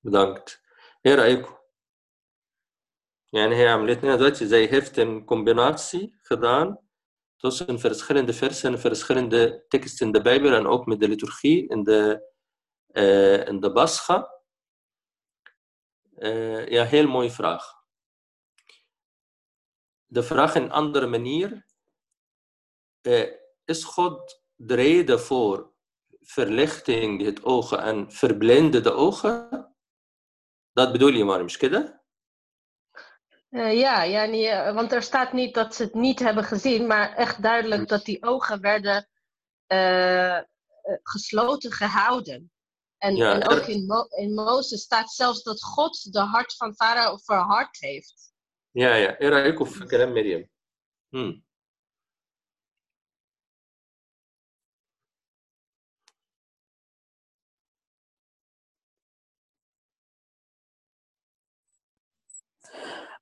[0.00, 0.62] Bedankt.
[1.00, 1.59] Heer ik
[3.30, 6.80] ja, hij heeft net zij heeft een combinatie gedaan
[7.36, 11.84] tussen verschillende versen en verschillende teksten in de Bijbel en ook met de liturgie in
[11.84, 12.30] de,
[12.92, 14.30] uh, in de Pascha.
[16.16, 17.78] Uh, ja, heel mooie vraag.
[20.06, 21.66] De vraag in een andere manier.
[23.02, 23.32] Uh,
[23.64, 25.72] is God de reden voor
[26.20, 29.74] verlichting het ogen en verblindende ogen?
[30.72, 31.99] Dat bedoel je maar, misschien?
[33.50, 37.14] Eh, ja, ja eh, want er staat niet dat ze het niet hebben gezien, maar
[37.14, 39.08] echt duidelijk dat die ogen werden
[39.66, 40.38] eh,
[41.02, 42.52] gesloten gehouden.
[42.98, 48.32] En, ook in, in Mozes staat zelfs dat God de hart van Farao verhard heeft.
[48.70, 49.18] Ja, ja.
[49.18, 50.48] Era ook of Miriam.
[51.08, 51.44] Hmm.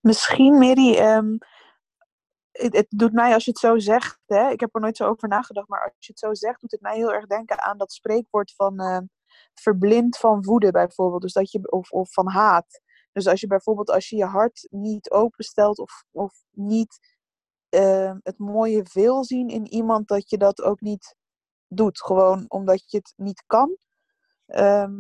[0.08, 1.36] Misschien, Mary, ehm,
[2.50, 5.08] het, het doet mij als je het zo zegt, hè, ik heb er nooit zo
[5.08, 7.78] over nagedacht, maar als je het zo zegt, doet het mij heel erg denken aan
[7.78, 9.04] dat spreekwoord van ehm,
[9.54, 12.80] verblind van woede bijvoorbeeld, dus dat je, of, of van haat.
[13.12, 17.18] Dus als je bijvoorbeeld als je je hart niet openstelt of, of niet
[17.68, 21.16] ehm, het mooie wil zien in iemand, dat je dat ook niet
[21.66, 23.76] doet, gewoon omdat je het niet kan.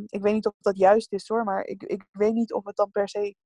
[0.06, 2.76] Ik weet niet of dat juist is hoor, maar ik, ik weet niet of het
[2.76, 3.36] dan per se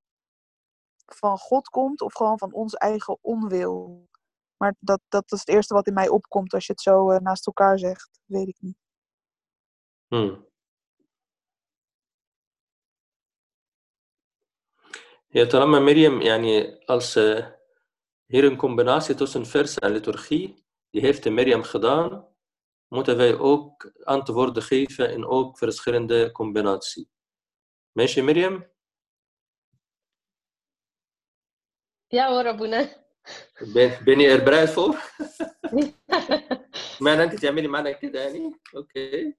[1.14, 4.08] van God komt of gewoon van ons eigen onwil.
[4.56, 7.20] Maar dat, dat is het eerste wat in mij opkomt als je het zo eh,
[7.20, 8.08] naast elkaar zegt.
[8.12, 8.76] Dat weet ik niet.
[10.06, 10.50] Hmm.
[15.28, 17.46] Ja, Talama Miriam, yani, als eh,
[18.26, 22.28] hier een combinatie tussen vers en liturgie, die heeft de Miriam gedaan,
[22.88, 27.06] moeten wij ook antwoorden geven in ook verschillende combinaties.
[27.92, 28.71] Meisje Miriam?
[32.11, 32.87] Ja hoor, Abuna.
[33.73, 34.95] Ben, ben je er bereid voor؟
[37.01, 39.35] ما انت تعملي معنا كده يعني اوكي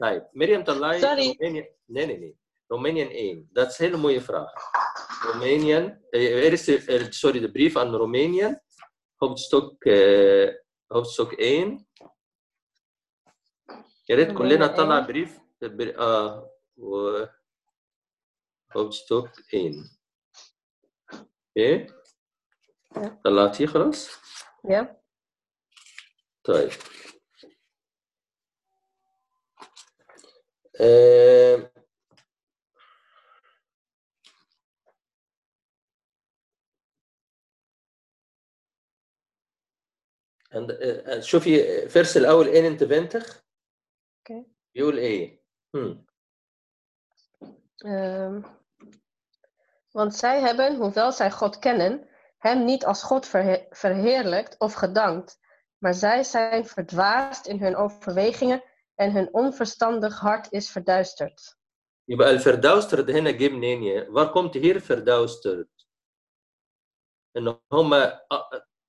[0.00, 1.36] طيب مريم طلعي Sorry.
[1.40, 2.34] رومانيا nee nee nee
[2.72, 4.52] Romanian 1 dat is een hele mooie vraag
[5.24, 8.60] Romanian eh, er is de, eh, sorry de brief aan Romanian
[9.20, 10.48] hoofdstuk eh,
[10.88, 11.86] hoofdstuk 1
[14.08, 15.06] يا ريت كلنا Romeinen نطلع 1.
[15.06, 17.24] بريف بر- اه و
[18.74, 19.74] hoofdstuk 1
[21.56, 21.93] ايه Ja.
[23.23, 24.09] طلعتيه خلاص؟
[24.69, 25.01] يا
[26.43, 26.69] طيب.
[30.79, 31.71] ااا
[40.53, 43.43] عند آه، آه، شوفي آه، فيرس الأول إيه ان انت فينتخ؟
[44.19, 44.45] أوكي.
[44.75, 45.41] بيقول إيه؟
[45.75, 46.05] هم.
[47.85, 48.45] Um,
[49.91, 52.09] want zij hebben, hoewel zij God kennen,
[52.44, 55.38] hem niet als God verhe- verheerlijkt of gedankt,
[55.78, 58.62] maar zij zijn verdwaasd in hun overwegingen
[58.94, 61.58] en hun onverstandig hart is verduisterd.
[62.08, 65.68] يبقى الفردوسترد هنا جه منين يا- waar komt hier verduisterd
[67.32, 68.20] en هم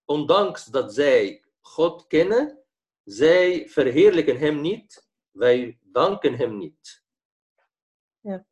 [0.05, 2.63] ondanks dat zij God kennen
[3.03, 7.03] zij verheerlijken hem niet wij danken hem niet
[8.19, 8.45] Ja.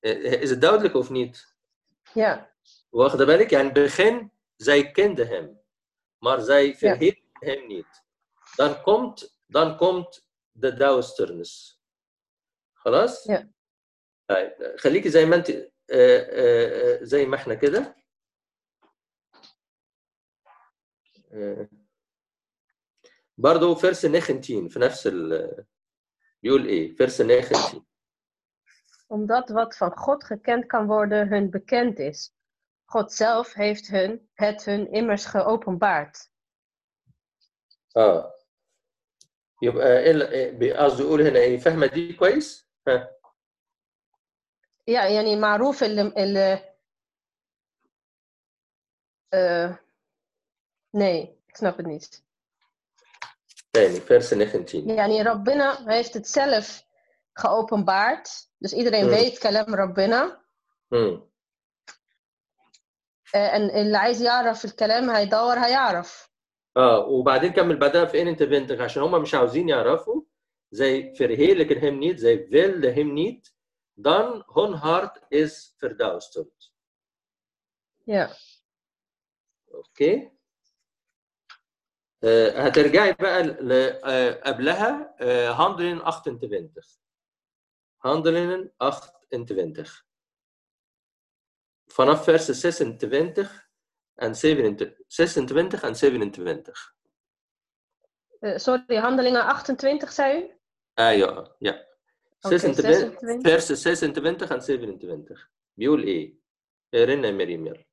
[0.00, 1.54] Eh, is het duidelijk of niet
[2.14, 2.50] Ja,
[2.96, 5.60] واخد بالك يعني begin zij kenden hem
[6.18, 8.02] maar zij verheerlijken hem niet
[8.56, 11.80] dan komt dan komt de duisternis
[12.74, 13.46] خلاص Ja.
[14.28, 17.96] طيب خليكي زي ما انت آه، آه، آه، زي ما احنا كده
[21.32, 21.68] آه،
[23.38, 25.64] برضه فيرس نخنتين في نفس ال
[26.42, 27.84] بيقول ايه فيرس نخنتين
[29.12, 32.32] omdat wat van God gekend kan worden hun bekend is.
[32.86, 36.30] God zelf heeft hun, het hun immers geopenbaard.
[37.96, 38.34] اه
[39.62, 43.16] يبقى إيه ال- إيه بي- قصده يقول هنا ايه فاهمه دي كويس؟ ها
[44.90, 46.74] Ja, يعني معروف اللي, اللي
[49.34, 49.78] آه
[50.96, 52.22] nee, ik snap het niet.
[53.72, 56.82] تاني فيرس نخنتين يعني ربنا heeft het zelf
[57.34, 58.28] geopenbaard.
[58.58, 59.10] Dus iedereen Hmm.
[59.14, 60.42] weet كلام ربنا.
[60.92, 61.30] مم.
[63.35, 66.29] آه، اللي عايز يعرف الكلام هيدور هيعرف.
[66.77, 70.21] آه وبعدين كمل بعدها في ان انترفنتك عشان هم مش عاوزين يعرفوا.
[70.71, 73.47] زي فرهي لكن هم نيت زي فيل لهم نيت
[73.97, 76.51] دان هون هارت إز فرداوستود.
[78.07, 78.29] يا
[79.73, 80.31] أوكي.
[82.23, 83.41] آه، هترجعي بقى
[84.05, 85.15] آه، قبلها.
[85.51, 86.97] هاندلين أخت انتفنتخ
[88.05, 90.06] هاندلين أخت انتفنتخ
[91.86, 93.68] vanaf vers 26
[94.14, 96.94] en 27 26 en 27
[98.42, 100.50] Eh, sorry, handelingen 28 zei u?
[100.98, 101.86] ايوه يا
[102.42, 103.42] Oké, 26 26.
[103.42, 106.34] vers 26 en 27 بيقول ايه؟
[106.94, 107.84] رنا مريم يلا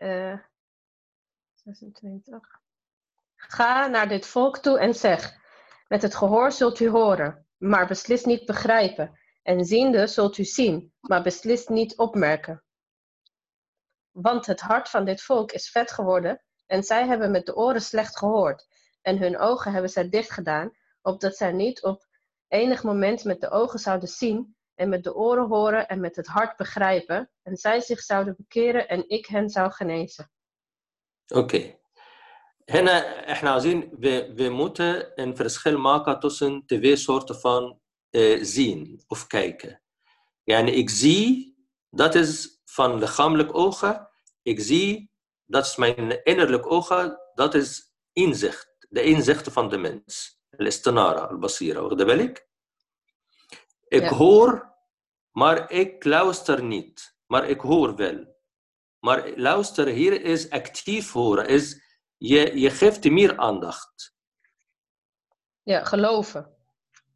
[0.00, 0.38] Eh,
[1.54, 2.60] 26.
[3.36, 5.34] Ga naar dit volk toe en zeg:
[5.88, 9.18] Met het gehoor zult u horen, maar beslist niet begrijpen.
[9.42, 12.64] En ziende zult u zien, maar beslist niet opmerken.
[14.10, 17.80] Want het hart van dit volk is vet geworden, en zij hebben met de oren
[17.80, 18.66] slecht gehoord,
[19.02, 22.06] en hun ogen hebben zij dicht gedaan, opdat zij niet op
[22.48, 26.26] enig moment met de ogen zouden zien, en met de oren horen en met het
[26.26, 30.30] hart begrijpen, en zij zich zouden bekeren en ik hen zou genezen.
[31.34, 31.74] اوكي
[32.70, 32.98] هنا
[33.32, 37.80] احنا عاوزين we, we moeten een verschil maken tussen twee soorten van
[38.13, 39.81] eh, zien of kijken.
[40.43, 41.57] Ja, ik zie,
[41.89, 44.09] dat is van lichamelijk ogen.
[44.41, 45.11] Ik zie,
[45.45, 48.75] dat is mijn innerlijk ogen, dat is inzicht.
[48.89, 50.39] De inzichten van de mens.
[50.57, 52.13] Al istanara, al-basira.
[52.13, 52.47] Ik?
[53.87, 54.75] Ik hoor,
[55.31, 57.17] maar ik luister niet.
[57.25, 58.35] Maar ik hoor wel.
[58.99, 61.47] Maar luister hier is actief horen.
[61.47, 61.81] Is
[62.17, 64.15] je, je geeft meer aandacht.
[65.63, 66.55] Ja, geloven.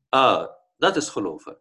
[0.10, 1.60] Ah, dat is geloven.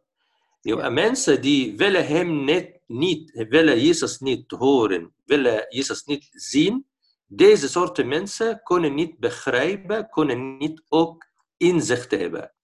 [0.60, 0.90] Ja.
[0.90, 6.86] Mensen die willen hem net, niet, willen Jezus niet horen, willen Jezus niet zien,
[7.26, 12.54] deze soorten mensen kunnen niet begrijpen, kunnen niet ook inzicht hebben.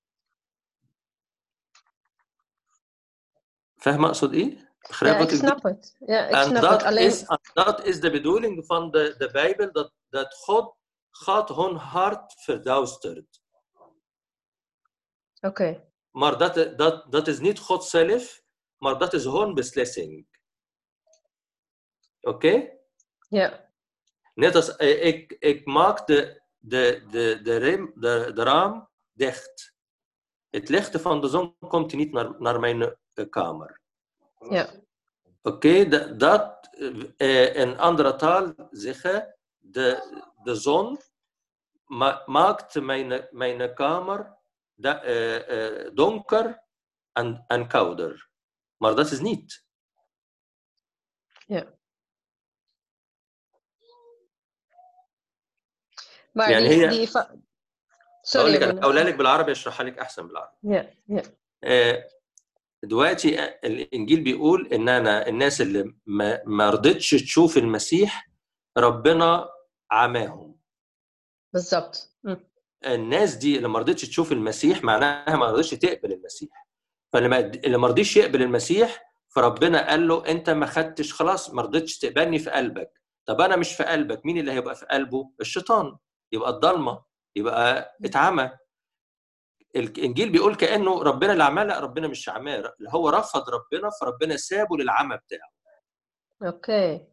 [3.76, 4.12] Fahma
[5.00, 5.94] ja, ik snap het.
[5.98, 6.98] Ja, ik en dat het.
[6.98, 10.74] Is, dat is de bedoeling van de, de Bijbel, dat, dat God
[11.10, 13.42] gaat hun hart verduistert.
[15.40, 15.91] Oké.
[16.12, 18.42] Maar dat, dat, dat is niet God zelf,
[18.76, 20.26] maar dat is hun beslissing.
[22.20, 22.70] Oké?
[23.28, 23.70] Ja,
[24.34, 29.74] Net als eh, ik, ik maak de, de, de, de, rem, de, de raam dicht.
[30.50, 32.82] Het licht van de zon komt niet naar, naar mijn
[33.14, 33.80] eh, kamer.
[34.50, 34.80] ja,
[35.42, 36.68] Oké, da- dat
[37.16, 40.98] eh, in andere taal zeggen, de, de zon
[41.84, 44.38] ma- maakt mijn, mijn kamer
[45.94, 46.62] donker
[47.12, 48.30] en, en kouder.
[48.80, 49.64] Maar dat is niet.
[56.34, 56.72] maar يعني die...
[56.72, 57.08] هي- die
[58.24, 58.62] Sorry, لك
[59.06, 60.56] لك بالعربي أشرحها لك أحسن بالعربي.
[61.64, 62.08] آه،
[62.82, 65.94] دلوقتي الإنجيل بيقول إن أنا الناس اللي
[66.46, 68.28] ما رضتش تشوف المسيح
[68.78, 69.48] ربنا
[69.90, 70.60] عماهم.
[71.52, 72.16] بالظبط.
[72.86, 76.66] الناس دي اللي ما رضتش تشوف المسيح معناها ما رضتش تقبل المسيح.
[77.12, 81.98] فلما اللي ما رضيش يقبل المسيح فربنا قال له انت ما خدتش خلاص ما رضيتش
[81.98, 82.90] تقبلني في قلبك.
[83.26, 85.96] طب أنا مش في قلبك مين اللي هيبقى في قلبه؟ الشيطان.
[86.32, 87.04] يبقى الضلمة.
[87.36, 88.50] يبقى اتعمى.
[89.76, 92.74] الإنجيل بيقول كأنه ربنا اللي عماه لا ربنا مش عماه.
[92.88, 95.50] هو رفض ربنا فربنا سابه للعمى بتاعه.
[96.46, 97.06] أوكي.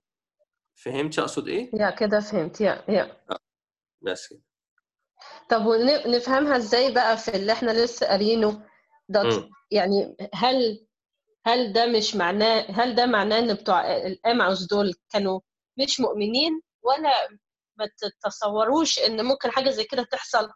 [0.75, 2.61] فهمت أقصد إيه؟ يا كده فهمت.
[2.61, 3.17] يا يا.
[4.01, 4.41] بس كده.
[5.49, 8.65] طب ونفهمها إزاي بقى في اللي إحنا لسه قارينه
[9.09, 9.49] ده.
[9.71, 10.85] يعني هل
[11.45, 15.39] هل ده مش معناه هل ده معناه إن بتوع الامعوس دول كانوا
[15.79, 17.29] مش مؤمنين ولا
[17.79, 20.49] ما تتصوروش إن ممكن حاجة زي كده تحصل؟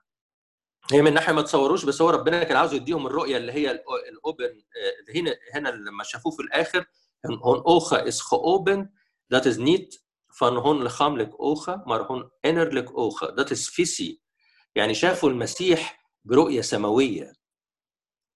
[0.91, 3.71] هي من ناحية ما تصوروش بس هو ربنا كان عاوز يديهم الرؤية اللي هي
[4.11, 6.85] الاوبن آه، هنا هنا لما شافوه في الآخر
[7.25, 8.87] هون أوخا geopen
[9.35, 14.22] dat is niet van hun lichamelijk ogen maar hun innerlijk ogen dat is visie
[14.75, 17.33] يعني شافوا المسيح برؤية سماوية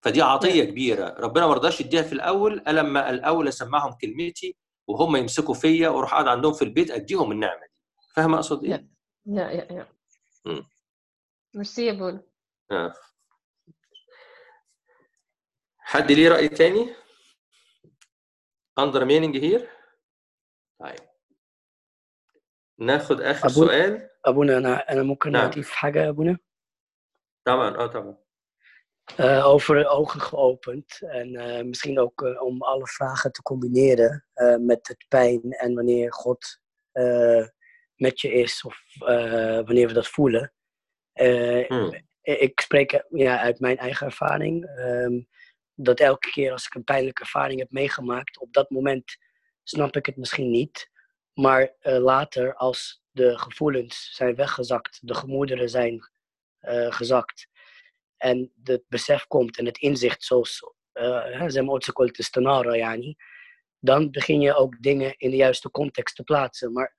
[0.04, 4.56] فدي عطية كبيرة ربنا ما رضاش يديها في الأول الا لما الأول اسمعهم كلمتي
[4.88, 7.74] وهم يمسكوا فيا وأروح أقعد عندهم في البيت أديهم النعمة دي
[8.16, 8.72] فاهم أقصد إيه؟
[9.26, 9.88] يا يا يا
[10.46, 10.70] مم.
[11.54, 12.20] ميرسي يا بول
[12.72, 12.94] آه.
[15.78, 16.94] حد ليه رأي تاني؟
[18.80, 19.62] Under meaning here؟
[20.80, 21.00] طيب
[22.80, 25.47] ناخد آخر أبو- سؤال Abuna, انا انا ممكن نعم.
[25.47, 26.37] اضيف حاجه Abuna?
[27.45, 28.23] طبعا اه طبعا
[29.21, 30.99] Eh, over de ogen geopend.
[31.01, 35.75] En eh, misschien ook eh, om alle vragen te combineren eh, met het pijn en
[35.75, 36.61] wanneer God
[36.93, 37.47] eh,
[37.97, 40.53] met je is of eh, wanneer we dat voelen.
[41.13, 41.93] Eh, Hmm.
[42.23, 44.65] ik spreek eh, ja, uit mijn eigen ervaring.
[44.67, 45.23] ehm,
[45.75, 49.17] dat elke keer als ik een pijnlijke ervaring heb meegemaakt, op dat moment
[49.63, 50.91] snap ik het misschien niet.
[51.35, 56.01] Maar eh, later, als de gevoelens zijn weggezakt, de gemoederen zijn
[56.59, 57.47] eh, gezakt
[58.17, 60.61] en het besef komt en het inzicht, zoals
[60.93, 63.17] eh, hè, زي ما قلت قلت استنارة يعني,
[63.79, 66.73] dan begin je ook dingen in de juiste context te plaatsen.
[66.73, 66.97] Maar,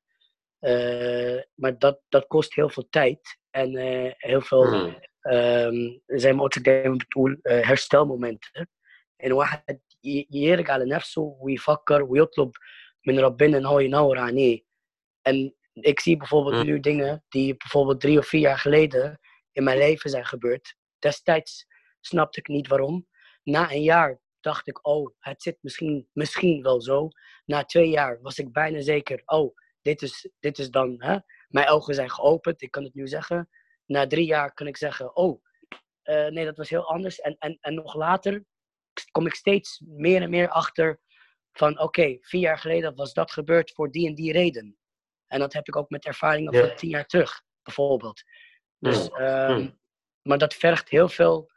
[0.60, 5.02] eh, maar dat, dat kost heel veel tijd en eh, heel veel Hmm.
[5.26, 8.66] أم، زي ما قلت دايما بتقول آه، herstelmomenten
[9.24, 12.52] ان واحد ي- يرجع لنفسه ويفكر ويطلب
[13.08, 14.60] من ربنا ان هو ينور عينيه
[15.30, 16.65] en ik zie bijvoorbeeld Mm.
[16.65, 19.21] nu dingen die bijvoorbeeld drie of vier jaar geleden
[19.53, 21.67] in mijn leven zijn gebeurd destijds
[22.01, 23.07] snapte ik niet waarom
[23.43, 27.09] na een jaar dacht ik oh het zit misschien, misschien wel zo
[27.45, 31.19] na twee jaar was ik bijna zeker oh dit is, dit is dan hè?
[31.49, 33.49] mijn ogen zijn geopend ik kan het nu zeggen
[33.89, 35.43] na drie jaar kan ik zeggen, oh,
[36.03, 37.21] eh, nee, dat was heel anders.
[37.21, 38.45] En, en, en nog later
[39.11, 41.01] kom ik steeds meer en meer achter
[41.53, 44.78] van, oké, vier jaar geleden was dat gebeurd voor die en die reden.
[45.29, 48.23] En dat heb ik ook met ervaringen van tien jaar terug, bijvoorbeeld.
[48.79, 49.17] Dus, Hmm.
[49.17, 49.79] ehm, Hmm.
[50.23, 51.51] Maar dat vergt heel veel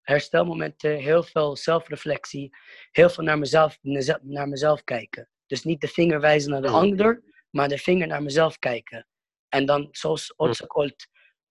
[0.00, 2.50] herstelmomenten, heel veel zelfreflectie,
[2.90, 3.78] heel veel naar mezelf,
[4.22, 5.30] naar mezelf kijken.
[5.46, 6.76] Dus niet de vinger wijzen naar de Hmm.
[6.76, 9.06] ander, maar de vinger naar mezelf kijken.
[9.48, 11.06] En dan, zoals Otsak Olt,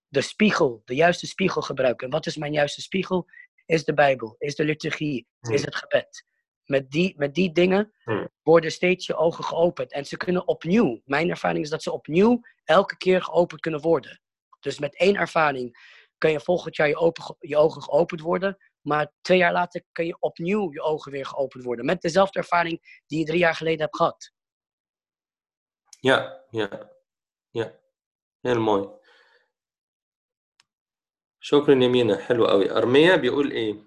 [0.08, 2.06] de spiegel, de juiste spiegel gebruiken.
[2.08, 3.26] En wat is mijn juiste spiegel?
[3.66, 6.26] Is de Bijbel, is de liturgie, is het gebed
[6.71, 8.29] Met die, met die dingen Hmm.
[8.43, 9.93] worden steeds je ogen geopend.
[9.93, 14.21] En ze kunnen opnieuw, mijn ervaring is dat ze opnieuw elke keer geopend kunnen worden.
[14.61, 18.57] Dus met één ervaring kan je volgend jaar je, open, ge- je ogen geopend worden.
[18.81, 21.85] Maar twee jaar later kan je opnieuw je ogen weer geopend worden.
[21.85, 24.33] Met dezelfde ervaring die je drie jaar geleden hebt gehad.
[26.01, 26.91] Ja, ja,
[27.51, 27.79] ja.
[28.41, 28.89] heel mooi.
[31.41, 33.87] شكرا يا مينا حلو قوي أرميا بيقول إيه؟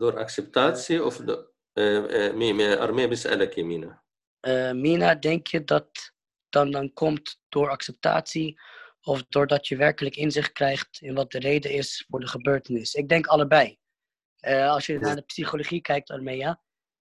[0.00, 1.32] دور acceptatie of de,
[1.78, 4.06] آه، آه، مي- مي- أرميا بيسألك يا مينا
[4.46, 5.88] Eh, Mina, denk je dat
[6.48, 8.60] dan, dan komt door acceptatie
[9.00, 12.94] of doordat je werkelijk inzicht krijgt in wat de reden is voor de gebeurtenis?
[12.94, 13.78] Ik denk allebei.
[14.40, 16.60] Eh, als je naar de psychologie kijkt, Armea,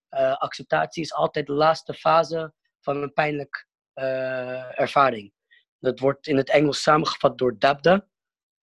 [0.09, 5.33] eh, acceptatie is altijd de laatste fase van een pijnlijk eh, ervaring.
[5.79, 8.07] Dat wordt in het Engels samengevat door DABDA.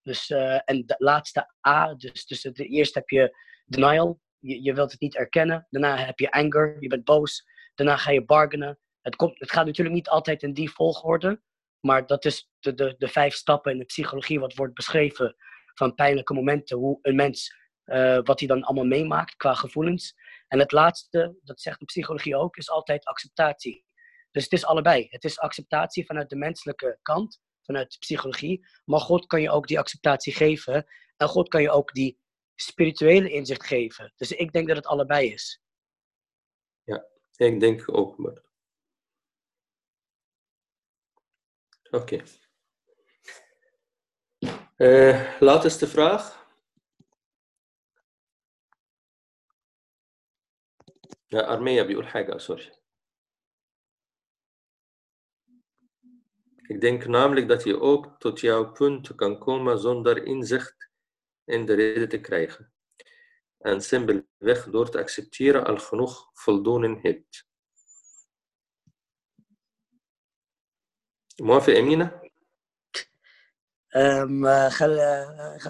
[0.02, 3.36] Dus, eh, en de laatste A, dus, dus het, eerst heb je
[3.66, 5.67] denial, je, je wilt het niet erkennen.
[5.69, 7.45] Daarna heb je anger, je bent boos.
[7.75, 8.79] Daarna ga je bargainen.
[9.01, 11.41] Het, komt, het gaat natuurlijk niet altijd in die volgorde.
[11.79, 15.35] Maar dat is de, de, de vijf stappen in de psychologie wat wordt beschreven
[15.73, 16.77] van pijnlijke momenten.
[16.77, 20.13] Hoe een mens, eh, wat hij dan allemaal meemaakt qua gevoelens.
[20.47, 23.85] En het laatste, dat zegt de psychologie ook, is altijd acceptatie.
[24.31, 25.07] Dus het is allebei.
[25.09, 28.67] Het is acceptatie vanuit de menselijke kant, vanuit de psychologie.
[28.85, 30.85] Maar God kan je ook die acceptatie geven.
[31.17, 32.19] En God kan je ook die
[32.56, 34.12] spirituele inzicht geven.
[34.16, 35.60] Dus ik denk dat het allebei is.
[37.36, 38.18] Ik denk ook.
[38.18, 38.42] maar-
[41.90, 42.22] Oké.
[44.76, 46.46] Eh, laatste vraag.
[51.26, 52.78] Ja, Armea بيقول حاجة sorry.
[56.66, 60.85] Ik denk namelijk dat je ook tot jouw punt kan komen zonder inzicht
[61.47, 62.73] in de reden te krijgen.
[63.57, 67.45] En simpelweg door te accepteren al genoeg voldoening hebt.
[71.41, 71.73] موافق؟
[73.95, 74.97] أم، آه، خل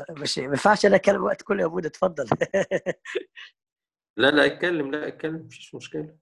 [0.10, 2.28] مش ما ينفعش أنا أتكلم وقت كله يا ابونا اتفضل
[4.18, 6.18] لا لا اتكلم لا اتكلم مفيش مشكلة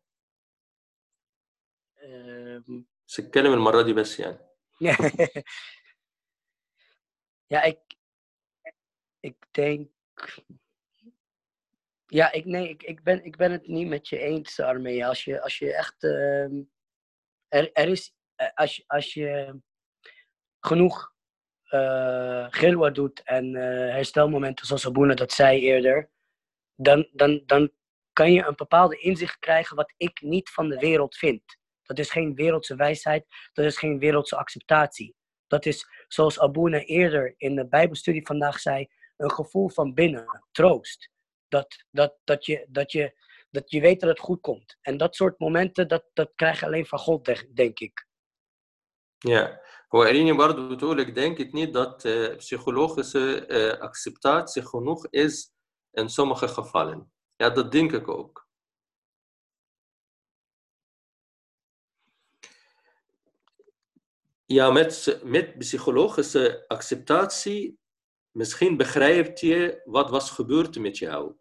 [2.04, 4.38] أم، بس اتكلم المرة دي بس يعني
[7.54, 7.74] ja,
[9.26, 9.90] ik, denk.
[12.06, 15.06] Ja, ik, nee, ik, ik, ben, ik ben het niet met je eens, Armee.
[15.06, 16.04] Als je, als je echt.
[16.04, 16.62] ehm,
[17.48, 18.14] er, er is.
[18.36, 19.60] eh, Als, als je
[20.60, 21.14] genoeg
[21.66, 26.10] eh gilwa doet en eh, herstelmomenten, zoals Abuna dat zei eerder,
[26.76, 27.72] dan, dan, dan
[28.14, 31.44] kan je een bepaalde inzicht krijgen wat ik niet van de wereld vind.
[31.84, 35.16] Dat is geen wereldse wijsheid, dat is geen wereldse acceptatie.
[35.48, 41.11] Dat is, zoals Abuna eerder in de Bijbelstudie vandaag zei, een gevoel van binnen, troost.
[41.49, 44.77] Dat, dat, dat, je, dat, je, dat je weet dat het goed komt.
[44.81, 48.09] En dat soort momenten, dat, dat krijg je alleen van God, denk- denk ik.
[49.19, 49.61] Ja,
[49.95, 55.53] هو إريني برضو بتقول ik denk het niet dat eh, psychologische eh, acceptatie genoeg is
[55.93, 57.13] in sommige gevallen.
[57.37, 58.49] Ja, dat denk ik ook.
[64.45, 67.79] Ja, met, met psychologische acceptatie,
[68.36, 71.36] misschien begrijpt je wat was gebeurd met jou.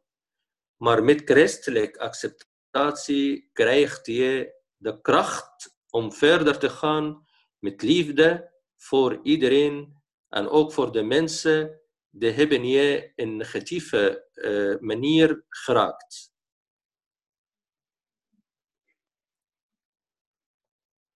[0.76, 7.26] Maar met christelijke acceptatie krijgt je de kracht om verder te gaan
[7.59, 11.80] met liefde voor iedereen en ook voor de mensen
[12.11, 16.32] die hebben je in een negatieve eh, manier geraakt.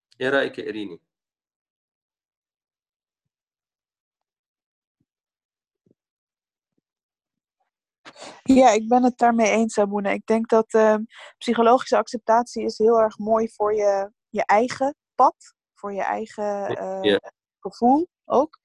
[0.08, 1.07] Ja, Erini.
[8.54, 10.12] Ja, ik ben het daarmee eens, Sabine.
[10.12, 11.02] Ik denk dat ehm,
[11.38, 17.02] psychologische acceptatie is heel erg mooi voor je, je eigen pad, voor je eigen eh,
[17.02, 17.20] Ja.
[17.60, 18.58] gevoel ook.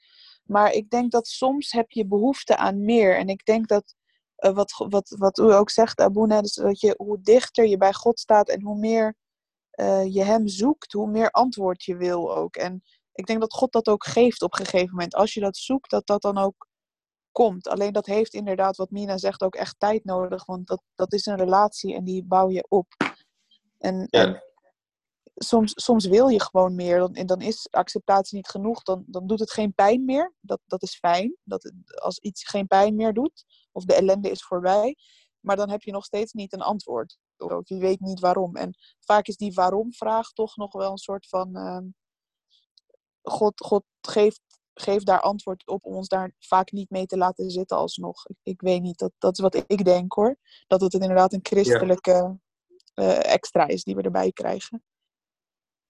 [0.44, 3.18] Maar ik denk dat soms heb je behoefte aan meer.
[3.18, 3.96] En ik denk dat,
[4.36, 7.94] eh, wat, wat, wat u ook zegt, Abuna, dus dat je hoe dichter je bij
[7.94, 9.16] God staat en hoe meer
[9.70, 12.56] eh, je hem zoekt, hoe meer antwoord je wil ook.
[12.56, 15.16] En ik denk dat God dat ook geeft op een gegeven moment.
[15.16, 16.68] Als je dat zoekt, dat dat dan ook
[17.34, 17.68] komt.
[17.68, 20.46] Alleen dat heeft inderdaad, wat Mina zegt, ook echt tijd nodig.
[20.46, 22.88] Want dat, dat is een relatie en die bouw je op.
[23.78, 24.26] En, Ja.
[24.26, 24.44] en
[25.36, 27.00] soms, soms wil je gewoon meer.
[27.00, 28.84] Dan, en dan is acceptatie niet genoeg.
[28.84, 30.34] Dan, dan doet het geen pijn meer.
[30.40, 31.36] Dat, dat is fijn.
[31.44, 33.46] Dat, het- als iets geen pijn meer doet.
[33.72, 34.96] Of de ellende is voorbij.
[35.40, 37.18] Maar dan heb je nog steeds niet een antwoord.
[37.38, 38.56] Of je weet niet waarom.
[38.56, 41.56] En vaak is die waarom-vraag toch nog wel een soort van...
[41.56, 41.86] ehm,
[43.22, 44.42] God, God geeft,
[44.74, 48.28] geeft daar antwoord op om ons daar vaak niet mee te laten zitten alsnog.
[48.28, 50.36] Ik, ik weet niet, dat, dat is wat ik denk hoor.
[50.68, 52.40] Dat het inderdaad een christelijke
[52.94, 54.84] eh, extra is die we erbij krijgen.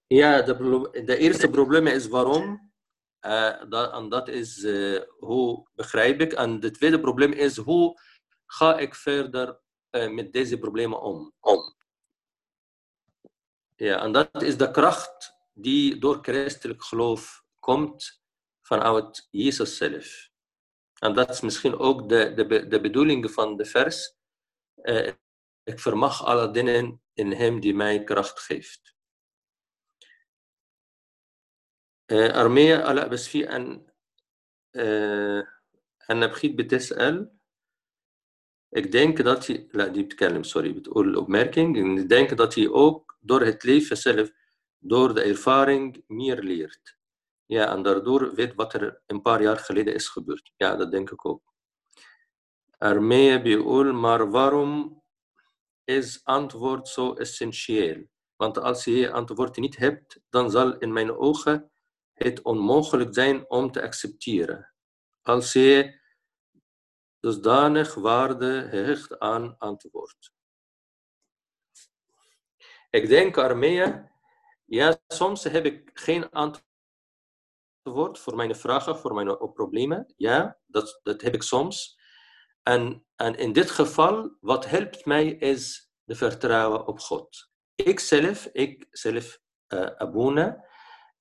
[0.06, 2.72] Ja, de, de eerste probleem is waarom.
[3.20, 6.32] Eh, dat, en dat is eh, hoe begrijp ik.
[6.32, 8.00] En het tweede probleem is hoe
[8.46, 11.32] ga ik verder met deze problemen om.
[11.40, 11.74] om.
[13.76, 18.23] Ja, en dat is de kracht die door christelijk geloof komt
[18.63, 20.29] vanuit Jezus zelf.
[20.99, 24.15] En dat is misschien ook de, de, be- de bedoeling van de vers.
[24.75, 25.11] Eh,
[25.63, 28.97] ik vermag alle dingen in hem die mij kracht geeft.
[32.11, 33.85] آه، أرمية آه، لا بس في أن
[34.75, 35.47] آه،
[36.11, 37.31] أنا بخيت بتسأل
[38.75, 43.17] ik denk dat je لا die بتكلم sorry بتقول opmerking ik denk dat je ook
[43.21, 44.31] door het leven zelf
[44.79, 46.97] door de ervaring meer leert
[47.46, 50.52] Ja, en daardoor weet wat er een paar jaar geleden is gebeurd.
[50.56, 51.54] Ja, dat denk ik ook.
[52.78, 55.02] Ermee Biul, maar waarom
[55.84, 58.06] is antwoord zo essentieel?
[58.36, 61.70] Want als je je antwoord niet hebt, dan zal in mijn ogen
[62.12, 64.74] het onmogelijk zijn om te accepteren.
[65.22, 66.00] Als je
[67.20, 70.32] dusdanig waarde hecht aan antwoord.
[72.90, 74.12] Ik denk, Armea,
[74.64, 76.72] ja, soms heb ik geen antwoord
[77.92, 80.12] voor mijn vragen, voor mijn problemen.
[80.16, 81.98] Ja, dat, dat heb ik soms.
[82.62, 87.50] En, en in dit geval, wat helpt mij is de vertrouwen op God.
[87.74, 90.64] Ik zelf, ik zelf, uh, Abuna,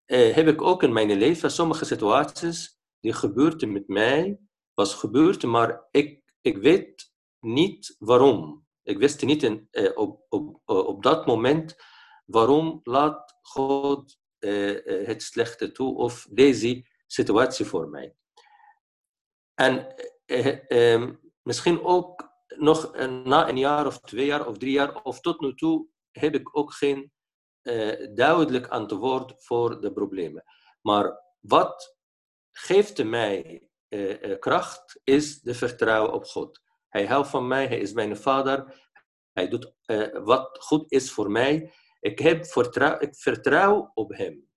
[0.06, 4.40] uh, heb ik ook in mijn leven sommige situaties die gebeurden met mij,
[4.74, 8.66] was gebeurd, maar ik, ik weet niet waarom.
[8.84, 11.76] Ik wist niet in, eh, op, op, op dat moment
[12.26, 14.23] waarom laat God eh, eh,
[15.06, 18.16] het slechte toe of deze situatie voor mij.
[19.54, 21.10] En eh, eh,
[21.42, 25.42] misschien ook nog eh, na een jaar of twee jaar of drie jaar of tot
[25.42, 27.12] nu toe heb ik ook geen
[27.62, 30.44] eh, duidelijk antwoord voor de problemen.
[30.82, 31.98] Maar wat
[32.52, 36.62] geeft mij eh, eh, kracht is de vertrouwen op God.
[36.90, 38.90] Hij houdt van mij, hij is mijn vader,
[39.32, 41.74] hij doet eh, wat goed is voor mij.
[42.04, 44.50] Ik, heb vertrouw, ik vertrouw op hem.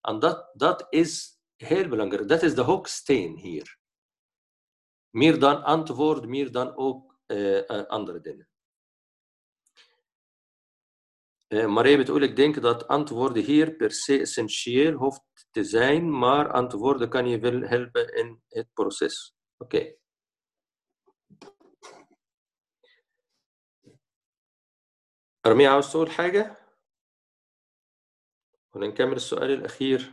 [0.00, 2.28] En dat, dat is heel belangrijk.
[2.28, 3.78] Dat is de hoeksteen hier.
[5.10, 8.48] Meer dan antwoord, meer dan ook eh, eh, andere dingen.
[11.46, 16.18] Eh, maar even bedoel, ik denk dat antwoorden hier per se essentieel hoeft te zijn,
[16.18, 19.34] maar antwoorden kan je wel helpen in het proces.
[19.56, 19.96] Oké.
[25.46, 26.56] رمي عاوز تقول حاجة؟
[28.74, 30.12] ونكمل السؤال الأخير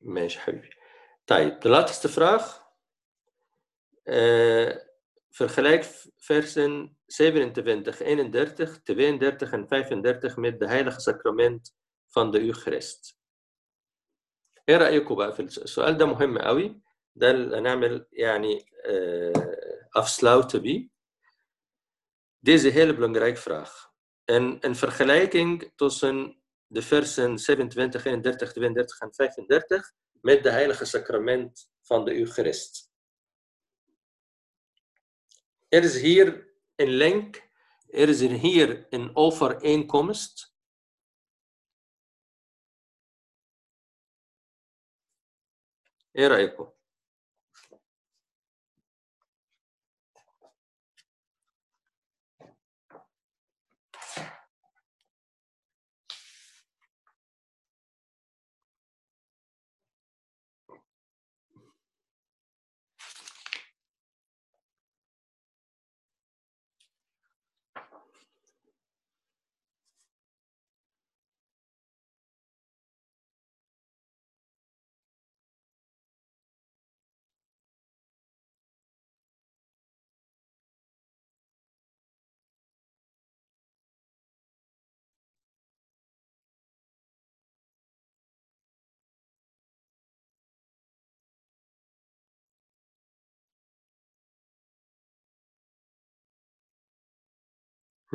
[0.00, 0.70] ماشي حبيبي
[1.26, 2.42] طيب laatste vraag
[4.08, 4.76] uh,
[5.30, 5.84] vergelijk
[6.16, 11.74] versen 27, 31, 32 en 35 met de heilige sacrament
[12.08, 13.16] van de Eucharist.
[14.68, 16.80] إيه رأيكم بقى في السؤال ده مهم قوي
[17.14, 18.66] ده اللي هنعمل يعني
[19.95, 20.89] afsluiten بيه
[22.43, 23.93] Deze hele belangrijke vraag.
[24.25, 31.69] En een vergelijking tussen de versen 27, 31, 32 en 35 met de heilige sacrament
[31.81, 32.91] van de Eucharist.
[35.67, 37.49] Er is hier een link,
[37.89, 40.49] er is hier een overeenkomst.
[46.15, 46.71] ايه رايكم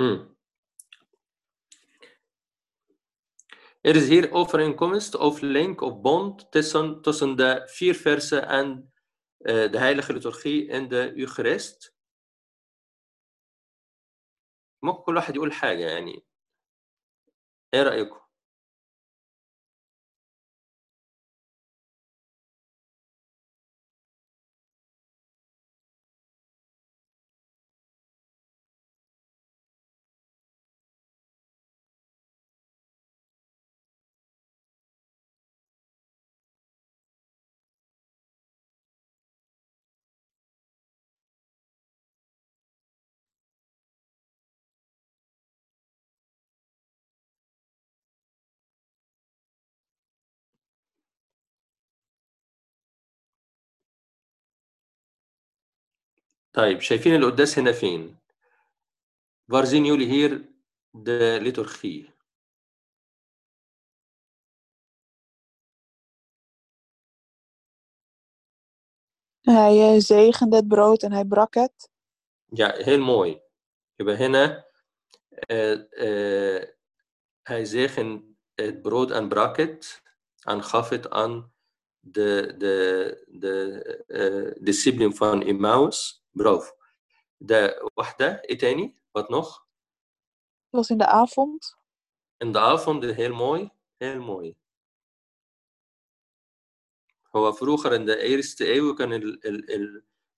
[0.01, 0.35] Hmm.
[3.81, 8.93] Er is hier overeenkomst of link of bond tussen, tussen de vier versen en
[9.39, 11.95] uh, de heilige liturgie en de Eucharist.
[14.83, 16.25] ممكن كل واحد يقول حاجة يعني
[17.73, 18.20] إيه رأيكم؟
[56.52, 58.16] طيب شايفين القداس هنا فين؟
[59.48, 60.56] فارزين يولي هير
[61.04, 62.14] de liturgie.
[69.40, 71.90] Hij uh, zegende het brood en hij brak het.
[72.44, 73.40] Ja, heel mooi.
[73.96, 74.66] يبقى هنا
[75.50, 76.62] uh, uh,
[77.42, 78.24] hij zegende
[78.54, 80.02] het brood en brak het
[80.40, 81.52] en gaf het aan
[82.00, 86.19] de, de, de uh, discipelen van Emmaus.
[86.32, 86.72] Bravo.
[87.38, 89.66] De واحدة إيه تاني؟ Wat nog?
[90.70, 91.76] Het was in de avond.
[92.38, 93.70] In de avond, heel mooi.
[93.96, 94.56] Heel mooi.
[97.36, 99.38] هو vroeger in de eerste eeuw كان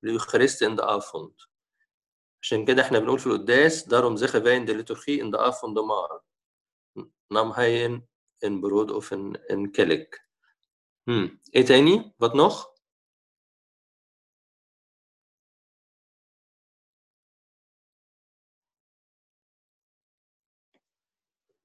[0.03, 1.49] اليوخارست in de avond.
[2.43, 5.87] عشان كده احنا بنقول في القداس daarom zeggen wij in de liturgie in de avond
[5.87, 6.21] maar
[7.29, 8.09] nam hij een,
[8.39, 10.21] een brood of een, een kelk.
[11.03, 11.41] Hmm.
[11.51, 12.13] Eet hij niet?
[12.17, 12.72] Wat nog?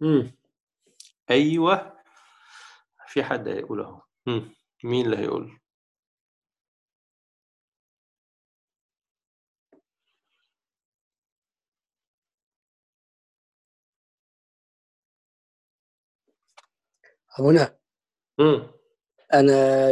[0.03, 0.33] امم
[3.09, 3.49] في حد
[4.85, 5.07] مين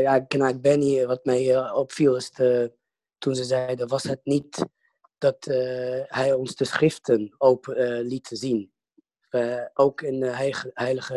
[0.03, 2.31] ja, ik ken Benny, wat mij opviel is
[3.19, 4.67] toen ze zeiden, was het niet
[5.19, 5.45] dat
[6.09, 8.76] hij ons de schriften open liet zien?
[9.36, 11.16] We- ook in de heilige, heilige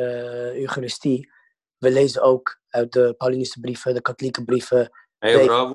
[0.56, 1.30] Eucharistie.
[1.78, 4.90] We lezen ook uit de Paulinische brieven, de katholieke brieven.
[5.24, 5.46] ايوه Nee.
[5.48, 5.74] برافو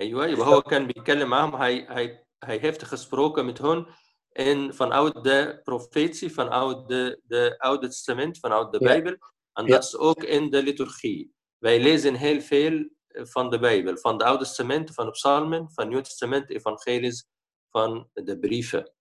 [0.00, 3.86] ايوه يبقى هو كان بيتكلم معاهم هي هي hij heeft gesproken met hun
[4.32, 8.86] in vanuit de profetie vanuit de, de oude testament vanuit de Ja.
[8.86, 9.12] bijbel
[9.52, 9.70] en Ja.
[9.74, 14.24] dat is ook in de liturgie wij lezen heel veel van de bijbel van de
[14.24, 17.26] oude testament van de psalmen van het nieuw testament evangelies
[17.70, 18.92] van de brieven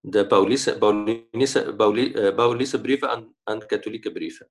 [0.00, 4.48] de Paulische, Paulinische, Pauli- eh, Paulische brieven en, en katholieke brieven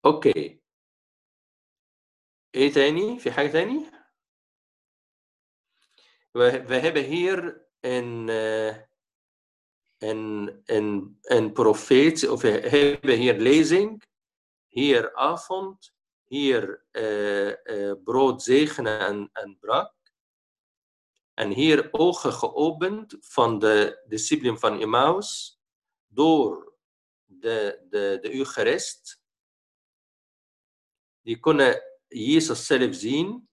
[0.00, 0.58] oké
[2.54, 3.90] ايه تاني في حاجة تاني
[6.34, 8.76] we, we hebben hier een, eh,
[9.98, 14.02] een, een, een profeet, of we hebben hier lezing,
[14.68, 15.94] hier avond,
[16.24, 17.50] hier eh,
[17.90, 19.94] eh, brood zegenen en, en brak.
[21.36, 25.60] En hier ogen geopend van de discipelen van Emmaus
[26.06, 26.74] door
[27.24, 29.22] de, de, de Eucharist.
[31.22, 33.50] Die kunnen Jezus zelf zien.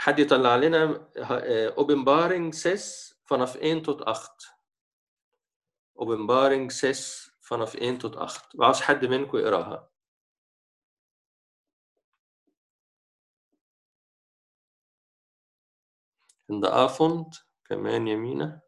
[0.00, 1.10] حد يطلع لنا
[1.76, 4.54] openbaring 6 vanaf 1 tot 8
[5.92, 9.90] openbaring 6 vanaf 1 tot 8 وعاوز حد منكم يقراها
[16.51, 17.33] in the افوند
[17.69, 18.61] كمان يمينة.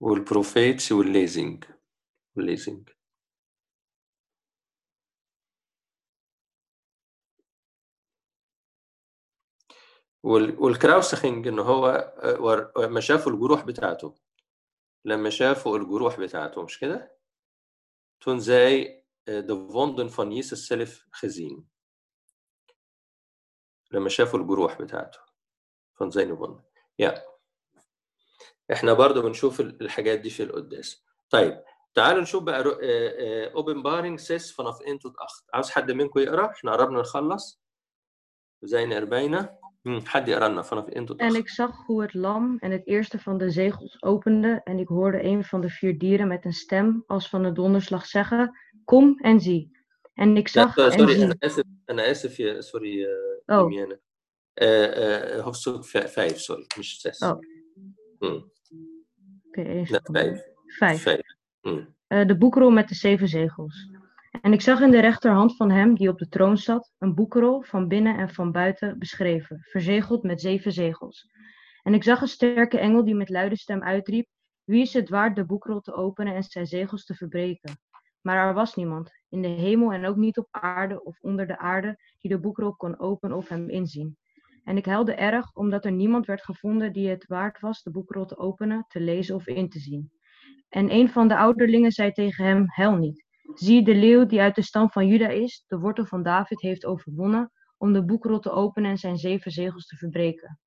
[0.00, 1.64] والبروفيتس والليزنج
[2.36, 2.90] والليزنج
[10.24, 12.12] والكراوسخنج ان هو
[12.78, 14.14] لما شافوا الجروح بتاعته.
[15.04, 17.18] لما شافوا الجروح بتاعته مش كده؟
[18.20, 21.71] تون زي ذا آه، فوندن فانيس السلف خزين.
[23.91, 25.19] لما شافوا الجروح بتاعته
[25.99, 26.63] van zijn wonden.
[27.01, 27.13] Ja.
[28.73, 31.05] احنا برضه بنشوف ال- الحاجات دي في القداس.
[31.29, 31.63] طيب
[31.93, 35.45] تعالوا نشوف بقى رو- آه، آه، openbaring 6 vanaf 1 tot 8.
[35.53, 37.61] عاوز حد منكم يقرا؟ احنا قربنا نخلص.
[38.63, 39.47] زين أربعين.
[39.85, 41.21] مم، حد يقرا لنا vanaf 1 tot 8.
[41.21, 44.87] En ik zag hoe het lam en het eerste van de zegels opende en ik
[44.87, 49.19] hoorde een van de vier dieren met een stem als van een donderslag zeggen, kom
[49.21, 49.77] en zie.
[50.14, 50.76] En ik zag.
[50.76, 51.32] Eh, sorry,
[51.84, 53.72] een SF, sorry, uh, oh.
[54.54, 57.18] Uh, uh, hoofdstuk 5, sorry, niet 6.
[57.18, 57.38] Oh.
[58.18, 58.50] Hmm.
[59.46, 61.16] Oké, okay, 5.
[61.60, 61.94] Hmm.
[62.06, 63.90] De boekrol met de zeven zegels.
[64.40, 67.62] En ik zag in de rechterhand van hem die op de troon zat, een boekrol
[67.62, 71.30] van binnen en van buiten beschreven, verzegeld met zeven zegels.
[71.82, 74.28] En ik zag een sterke engel die met luide stem uitriep:
[74.64, 77.78] Wie is het waard de boekrol te openen en zijn zegels te verbreken?
[78.20, 81.58] Maar er was niemand in de hemel en ook niet op aarde of onder de
[81.58, 84.16] aarde, die de boekrol kon openen of hem inzien.
[84.64, 88.24] En ik huilde erg, omdat er niemand werd gevonden die het waard was de boekrol
[88.24, 90.10] te openen, te lezen of in te zien.
[90.68, 93.24] En een van de ouderlingen zei tegen hem: Hel niet.
[93.54, 96.84] Zie, de leeuw die uit de stam van Juda is, de wortel van David, heeft
[96.84, 100.58] overwonnen om de boekrol te openen en zijn zeven zegels te verbreken.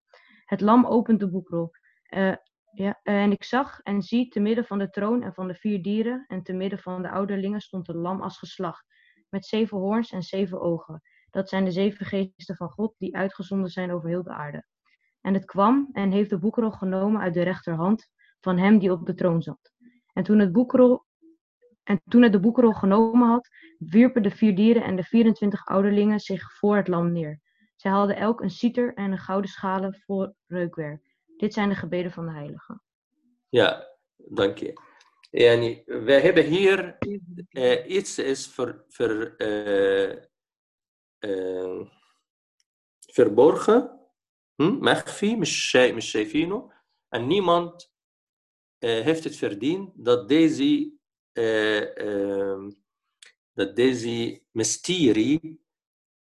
[0.45, 1.71] Het lam opent de boekrol.
[2.03, 2.35] Eh,
[2.76, 5.56] ja, eh, en ik zag en zie, te midden van de troon en van de
[5.56, 8.85] vier dieren en te midden van de ouderlingen stond een lam als geslacht,
[9.30, 11.02] met zeven hoorns en zeven ogen.
[11.30, 14.65] Dat zijn de zeven geesten van God die uitgezonden zijn over heel de aarde.
[15.22, 19.06] En het kwam en heeft de boekrol genomen uit de rechterhand van hem die op
[19.06, 19.73] de troon zat.
[20.14, 21.03] En toen het boekrol
[21.84, 26.19] en toen het de boekrol genomen had, wierpen de vier dieren en de 24 ouderlingen
[26.19, 27.39] zich voor het lam neer.
[27.76, 31.14] Zij hadden elk een citer en een gouden schalen vol reukwerk.
[31.36, 32.82] Dit zijn de gebeden van de heiligen.
[33.48, 34.72] Ja, dank je.
[35.31, 36.98] يعني we hebben hier
[37.51, 40.24] eh, iets is ver, ver, eh,
[41.18, 41.86] eh,
[43.12, 44.01] verborgen,
[44.56, 44.78] hm?
[44.81, 46.70] مخفي مش شاي- مش شايفينه
[47.16, 47.93] en niemand
[48.78, 50.93] eh, heeft het verdiend dat deze
[51.32, 52.70] eh, ehm,
[53.55, 55.60] dat deze mysterie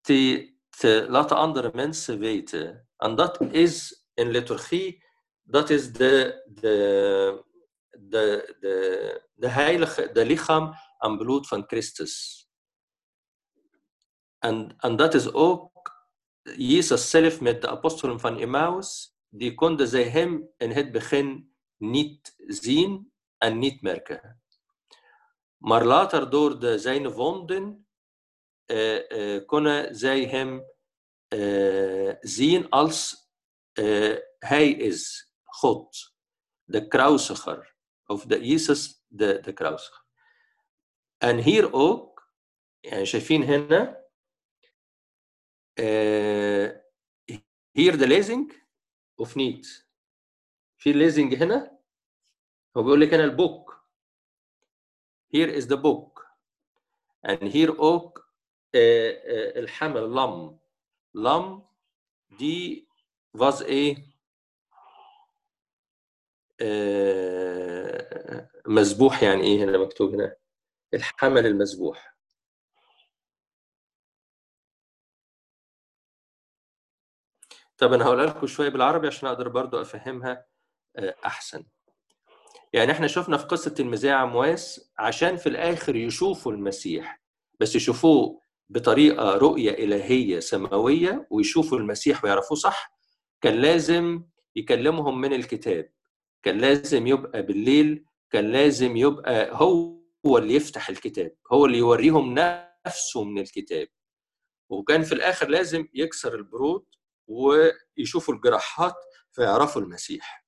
[0.00, 2.88] te, te laten andere mensen weten.
[2.96, 5.03] En dat is in liturgie,
[5.43, 7.45] dat is de, de,
[7.89, 8.57] de,
[9.35, 12.47] de, heilige, de lichaam en bloed van Christus.
[14.39, 15.69] En, en dat is ook
[16.41, 22.33] Jezus zelf met de apostelen van Emmaus, die konden zij hem in het begin niet
[22.37, 24.41] zien en niet merken.
[25.57, 27.87] Maar later door de, zijn wonden
[28.65, 30.63] eh, eh, konden zij hem
[31.27, 33.28] eh, zien als
[33.78, 35.32] eh, hij is.
[35.42, 36.14] God,
[36.64, 37.76] de kruisiger,
[38.06, 40.04] of de Jezus de, de kruisiger.
[41.18, 42.14] En hier ook,
[42.82, 44.04] يعني شايفين هنا
[45.78, 46.84] آه
[47.78, 48.52] hier de lezing
[49.16, 49.86] of niet؟
[50.78, 51.78] في lezing هنا
[52.76, 53.84] هو بيقول لك هنا البوك
[55.36, 56.20] here is the book
[57.26, 58.30] and here ook
[58.74, 60.58] آه آه الحمل لم
[61.14, 61.66] لم
[62.38, 62.87] دي
[63.37, 64.09] was إيه؟
[66.61, 70.35] آه مذبوح يعني إيه هنا مكتوب هنا؟
[70.93, 72.15] الحمل المذبوح
[77.77, 80.45] طب أنا هقولها لكم شوية بالعربي عشان أقدر برضو افهمها
[81.25, 81.63] احسن.
[82.73, 87.21] يعني إحنا شفنا في قصة المذيع عمواس عشان في الآخر يشوفوا المسيح
[87.59, 92.98] بس يشوفوه بطريقة رؤية إلهية سماوية ويشوفوا المسيح ويعرفوه صح
[93.41, 94.23] كان لازم
[94.55, 95.91] يكلمهم من الكتاب
[96.43, 102.33] كان لازم يبقى بالليل كان لازم يبقى هو اللي يفتح الكتاب هو اللي يوريهم
[102.87, 103.87] نفسه من الكتاب.
[104.69, 106.85] وكان في الآخر لازم يكسر البرود
[107.27, 108.95] ويشوفوا الجراحات
[109.31, 110.45] فيعرفوا المسيح.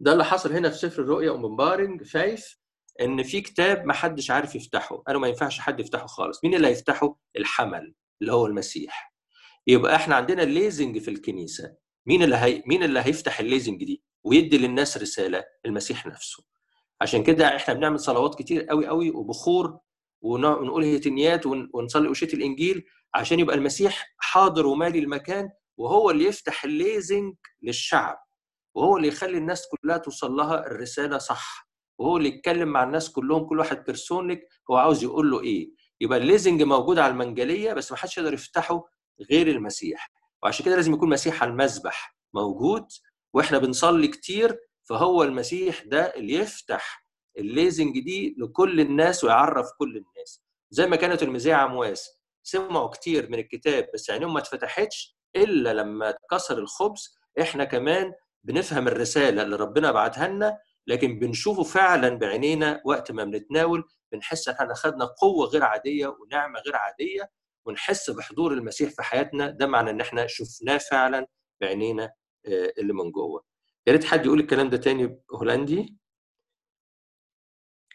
[0.00, 2.58] ده اللي حصل هنا في سفر الرؤيا اوبنبارنج شايف
[3.00, 6.44] إن في كتاب ما حدش عارف يفتحه قالوا ما ينفعش حد يفتحه خالص.
[6.44, 9.11] مين اللي هيفتحه؟ الحمل اللي هو المسيح.
[9.66, 11.74] يبقى إحنا عندنا الليزنج في الكنيسة.
[12.06, 12.62] مين اللي هي...
[12.66, 16.44] مين اللي هيفتح الليزنج دي؟ ويدي للناس رسالة المسيح نفسه.
[17.00, 19.78] عشان كده إحنا بنعمل صلوات كتير قوي قوي وبخور
[20.20, 22.84] ونقول هيتنيات ونصلي أشية الإنجيل
[23.14, 28.16] عشان يبقى المسيح حاضر ومالي المكان وهو اللي يفتح الليزنج للشعب.
[28.74, 31.68] وهو اللي يخلي الناس كلها توصل لها الرسالة صح.
[31.98, 35.70] وهو اللي يتكلم مع الناس كلهم كل واحد بيرسونلك هو عاوز يقول له إيه.
[36.00, 38.84] يبقى الليزنج موجود على المنجلية بس ما حدش يقدر يفتحه
[39.30, 40.10] غير المسيح.
[40.42, 42.86] وعشان كده لازم يكون مسيح على المذبح موجود
[43.32, 47.06] وإحنا بنصلي كتير فهو المسيح ده اللي يفتح
[47.38, 50.42] الليزنج دي لكل الناس ويعرف كل الناس.
[50.70, 52.10] زي ما كانت المذيعة عمواس
[52.42, 57.16] سمعوا كتير من الكتاب بس عينيهم ما اتفتحتش إلا لما اتكسر الخبز.
[57.40, 58.12] إحنا كمان
[58.44, 64.54] بنفهم الرسالة اللي ربنا بعتها لنا لكن بنشوفه فعلا بعينينا وقت ما بنتناول بنحس إن
[64.54, 67.30] إحنا خدنا قوة غير عادية ونعمة غير عادية.
[67.64, 71.26] ونحس بحضور المسيح في حياتنا ده معنى إن إحنا شفناه فعلا
[71.60, 72.12] بعينينا
[72.78, 73.44] اللي من جوه.
[73.86, 75.96] يا ريت حد يقول الكلام ده تاني هولندي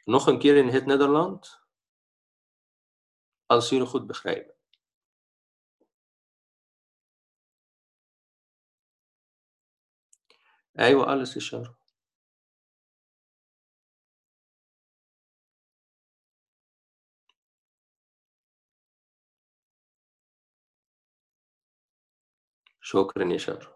[0.09, 1.59] nog een keer in het Nederland
[3.49, 4.55] als jullie goed begrijpen
[22.87, 23.69] شكرا يا شر.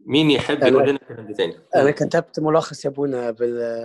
[0.00, 3.32] مين يحب يقول لنا الكلام ده تاني؟ أنا كتبت ملخص يا أبونا.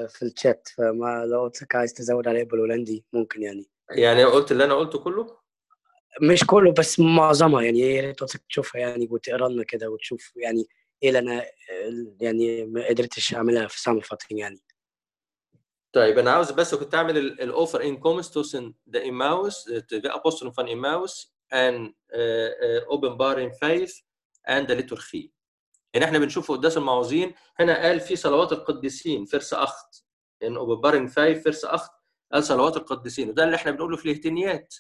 [0.08, 3.66] في الشات فما لو قلت لك عايز تزود عليه بالهولندي ممكن يعني.
[3.92, 5.38] يعني قلت اللي أنا قلته كله؟
[6.22, 10.66] مش كله بس معظمها يعني يا ريت تشوفها يعني وتقرأ لنا كده وتشوف يعني
[11.04, 11.46] إيه اللي أنا
[12.22, 14.60] يعني ما قدرتش أعملها في سامفاتنج يعني.
[15.94, 20.52] طيب أنا عاوز بس كنت أعمل الاوفر ان كومس tussen de Emmaus de apostelen
[21.52, 24.04] van Emmaus en openbaring 5
[24.48, 25.32] en de liturgie
[25.94, 30.06] يعني إحنا بنشوف قداس المعوذين هنا قال في صلوات القديسين فرس أخت.
[30.44, 31.92] ان اوبنبارنج 5 فرس أخت.
[32.34, 33.30] قال صلوات القديسين.
[33.30, 34.76] وده اللي إحنا بنقوله في الاهتنيات.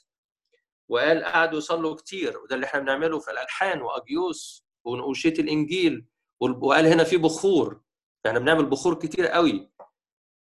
[0.90, 2.38] وقال قعدوا يصلوا كتير.
[2.38, 6.06] وده اللي إحنا بنعمله في الألحان وأجيوس ونقوشية الإنجيل.
[6.40, 7.82] وقال هنا في بخور.
[8.26, 9.72] يعني بنعمل بخور كتير قوي.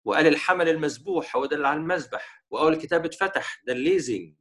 [0.04, 4.34] وقال الحمل المذبوح هو ده اللي على المذبح وأول الكتاب اتفتح ده الليزنج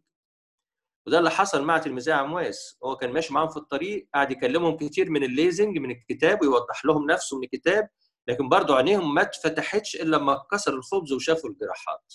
[1.08, 2.78] وده اللي حصل مع تلميذي عمواس.
[2.84, 7.12] هو كان ماشي معاهم في الطريق قاعد يكلمهم كتير من الليزنج من الكتاب ويوضح لهم
[7.12, 7.90] نفسه من الكتاب
[8.28, 12.14] لكن برضه عينيهم ما اتفتحتش إلا لما كسر الخبز وشافوا الجراحات.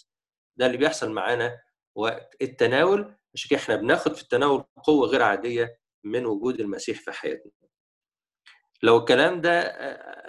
[0.56, 1.58] ده اللي بيحصل معانا
[1.94, 3.14] وقت التناول.
[3.34, 7.52] عشان كده إحنا بناخد في التناول قوة غير عادية من وجود المسيح في حياتنا.
[8.82, 9.60] لو الكلام ده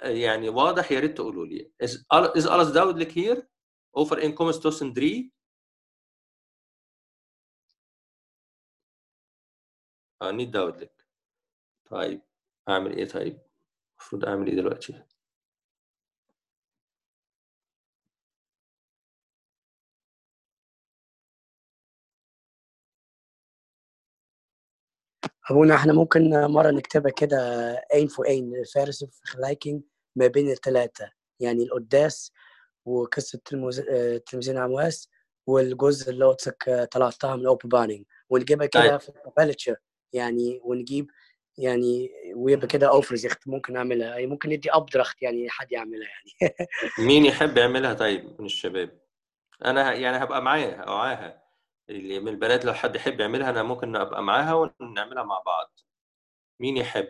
[0.02, 1.72] يعني واضح يا ريت تقولوا لي.
[1.84, 1.90] Is
[2.36, 3.36] is alles duidelijk hier
[3.96, 5.30] over inkomens tussen drie
[10.24, 11.06] آه niet duidelijk
[11.90, 12.20] طيب
[12.68, 13.38] أعمل إيه طيب؟
[14.00, 15.02] المفروض أعمل إيه دلوقتي؟
[25.50, 27.36] أبونا إحنا ممكن مرة نكتبها كده
[27.94, 29.82] عين فوق عين فارس في خلايكينج
[30.16, 31.10] ما بين الثلاثه
[31.40, 32.32] يعني القداس
[32.84, 35.08] وقصة الموز- آه، تلميذين عمواس
[35.46, 39.00] والجزء اللي لك طلعتها من اوبن بانينج ونجيبها كده طيب.
[39.00, 39.76] في الكابالتشر
[40.14, 41.10] يعني ونجيب
[41.58, 46.54] يعني ويبقى كده overzicht ممكن نعملها يعني ممكن ندي opdracht يعني حد يعملها يعني.
[47.08, 49.00] مين يحب يعملها طيب من الشباب؟
[49.64, 51.42] أنا يعني هبقى معاها معاها
[51.90, 55.80] اللي من البنات لو حد يحب يعملها أنا ممكن أبقى معاها ونعملها مع بعض.
[56.60, 57.08] مين يحب؟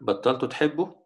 [0.00, 1.03] بطلتوا تحبوا؟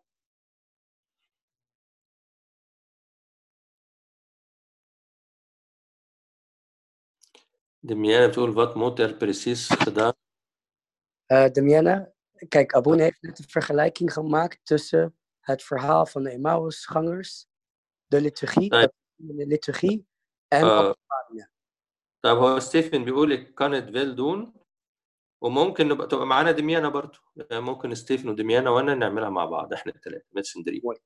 [7.87, 10.13] دميانة بتقول wat moet er precies gedaan
[11.27, 12.13] Eh, Damiana,
[12.49, 17.47] kijk, Abone heeft net een vergelijking gemaakt tussen het verhaal van de Emmausgangers,
[18.07, 18.91] de liturgie, طيب.
[19.15, 20.05] de liturgie
[20.47, 20.79] en آه.
[20.89, 21.49] openbaringen.
[22.21, 24.53] طب هو ستيفن بيقول لك كانت فيل دون
[25.41, 29.91] وممكن نبقى تبقى معانا دميانة برضو يعني ممكن ستيفن ودميانة وانا نعملها مع بعض احنا
[29.95, 31.01] الثلاثة ميدسن دريم موافق.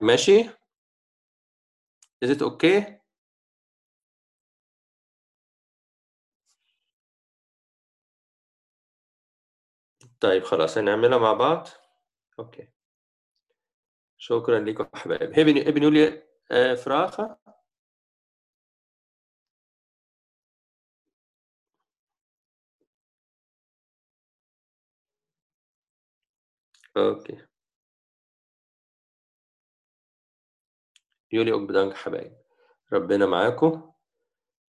[0.00, 0.44] ماشي
[2.24, 3.02] Is it okay?
[10.19, 11.67] طيب خلاص هنعملها مع بعض.
[12.39, 12.67] أوكي.
[14.17, 17.37] شكرا لكم حبايب ابن ابن يولي آه، فراخة.
[26.97, 27.47] أوكي.
[31.31, 32.37] يولي bedankt حبايب.
[32.93, 33.91] ربنا معاكم.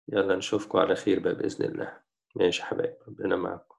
[0.09, 2.01] يلا نشوفكم على خير بإذن الله.
[2.36, 3.76] ماشي حبايب ربنا معاكم.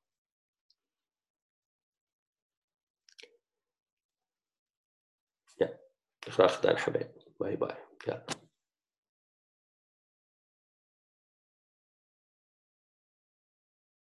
[6.30, 7.76] شكرا خدان حبايب باي باي.
[8.08, 8.47] يلا.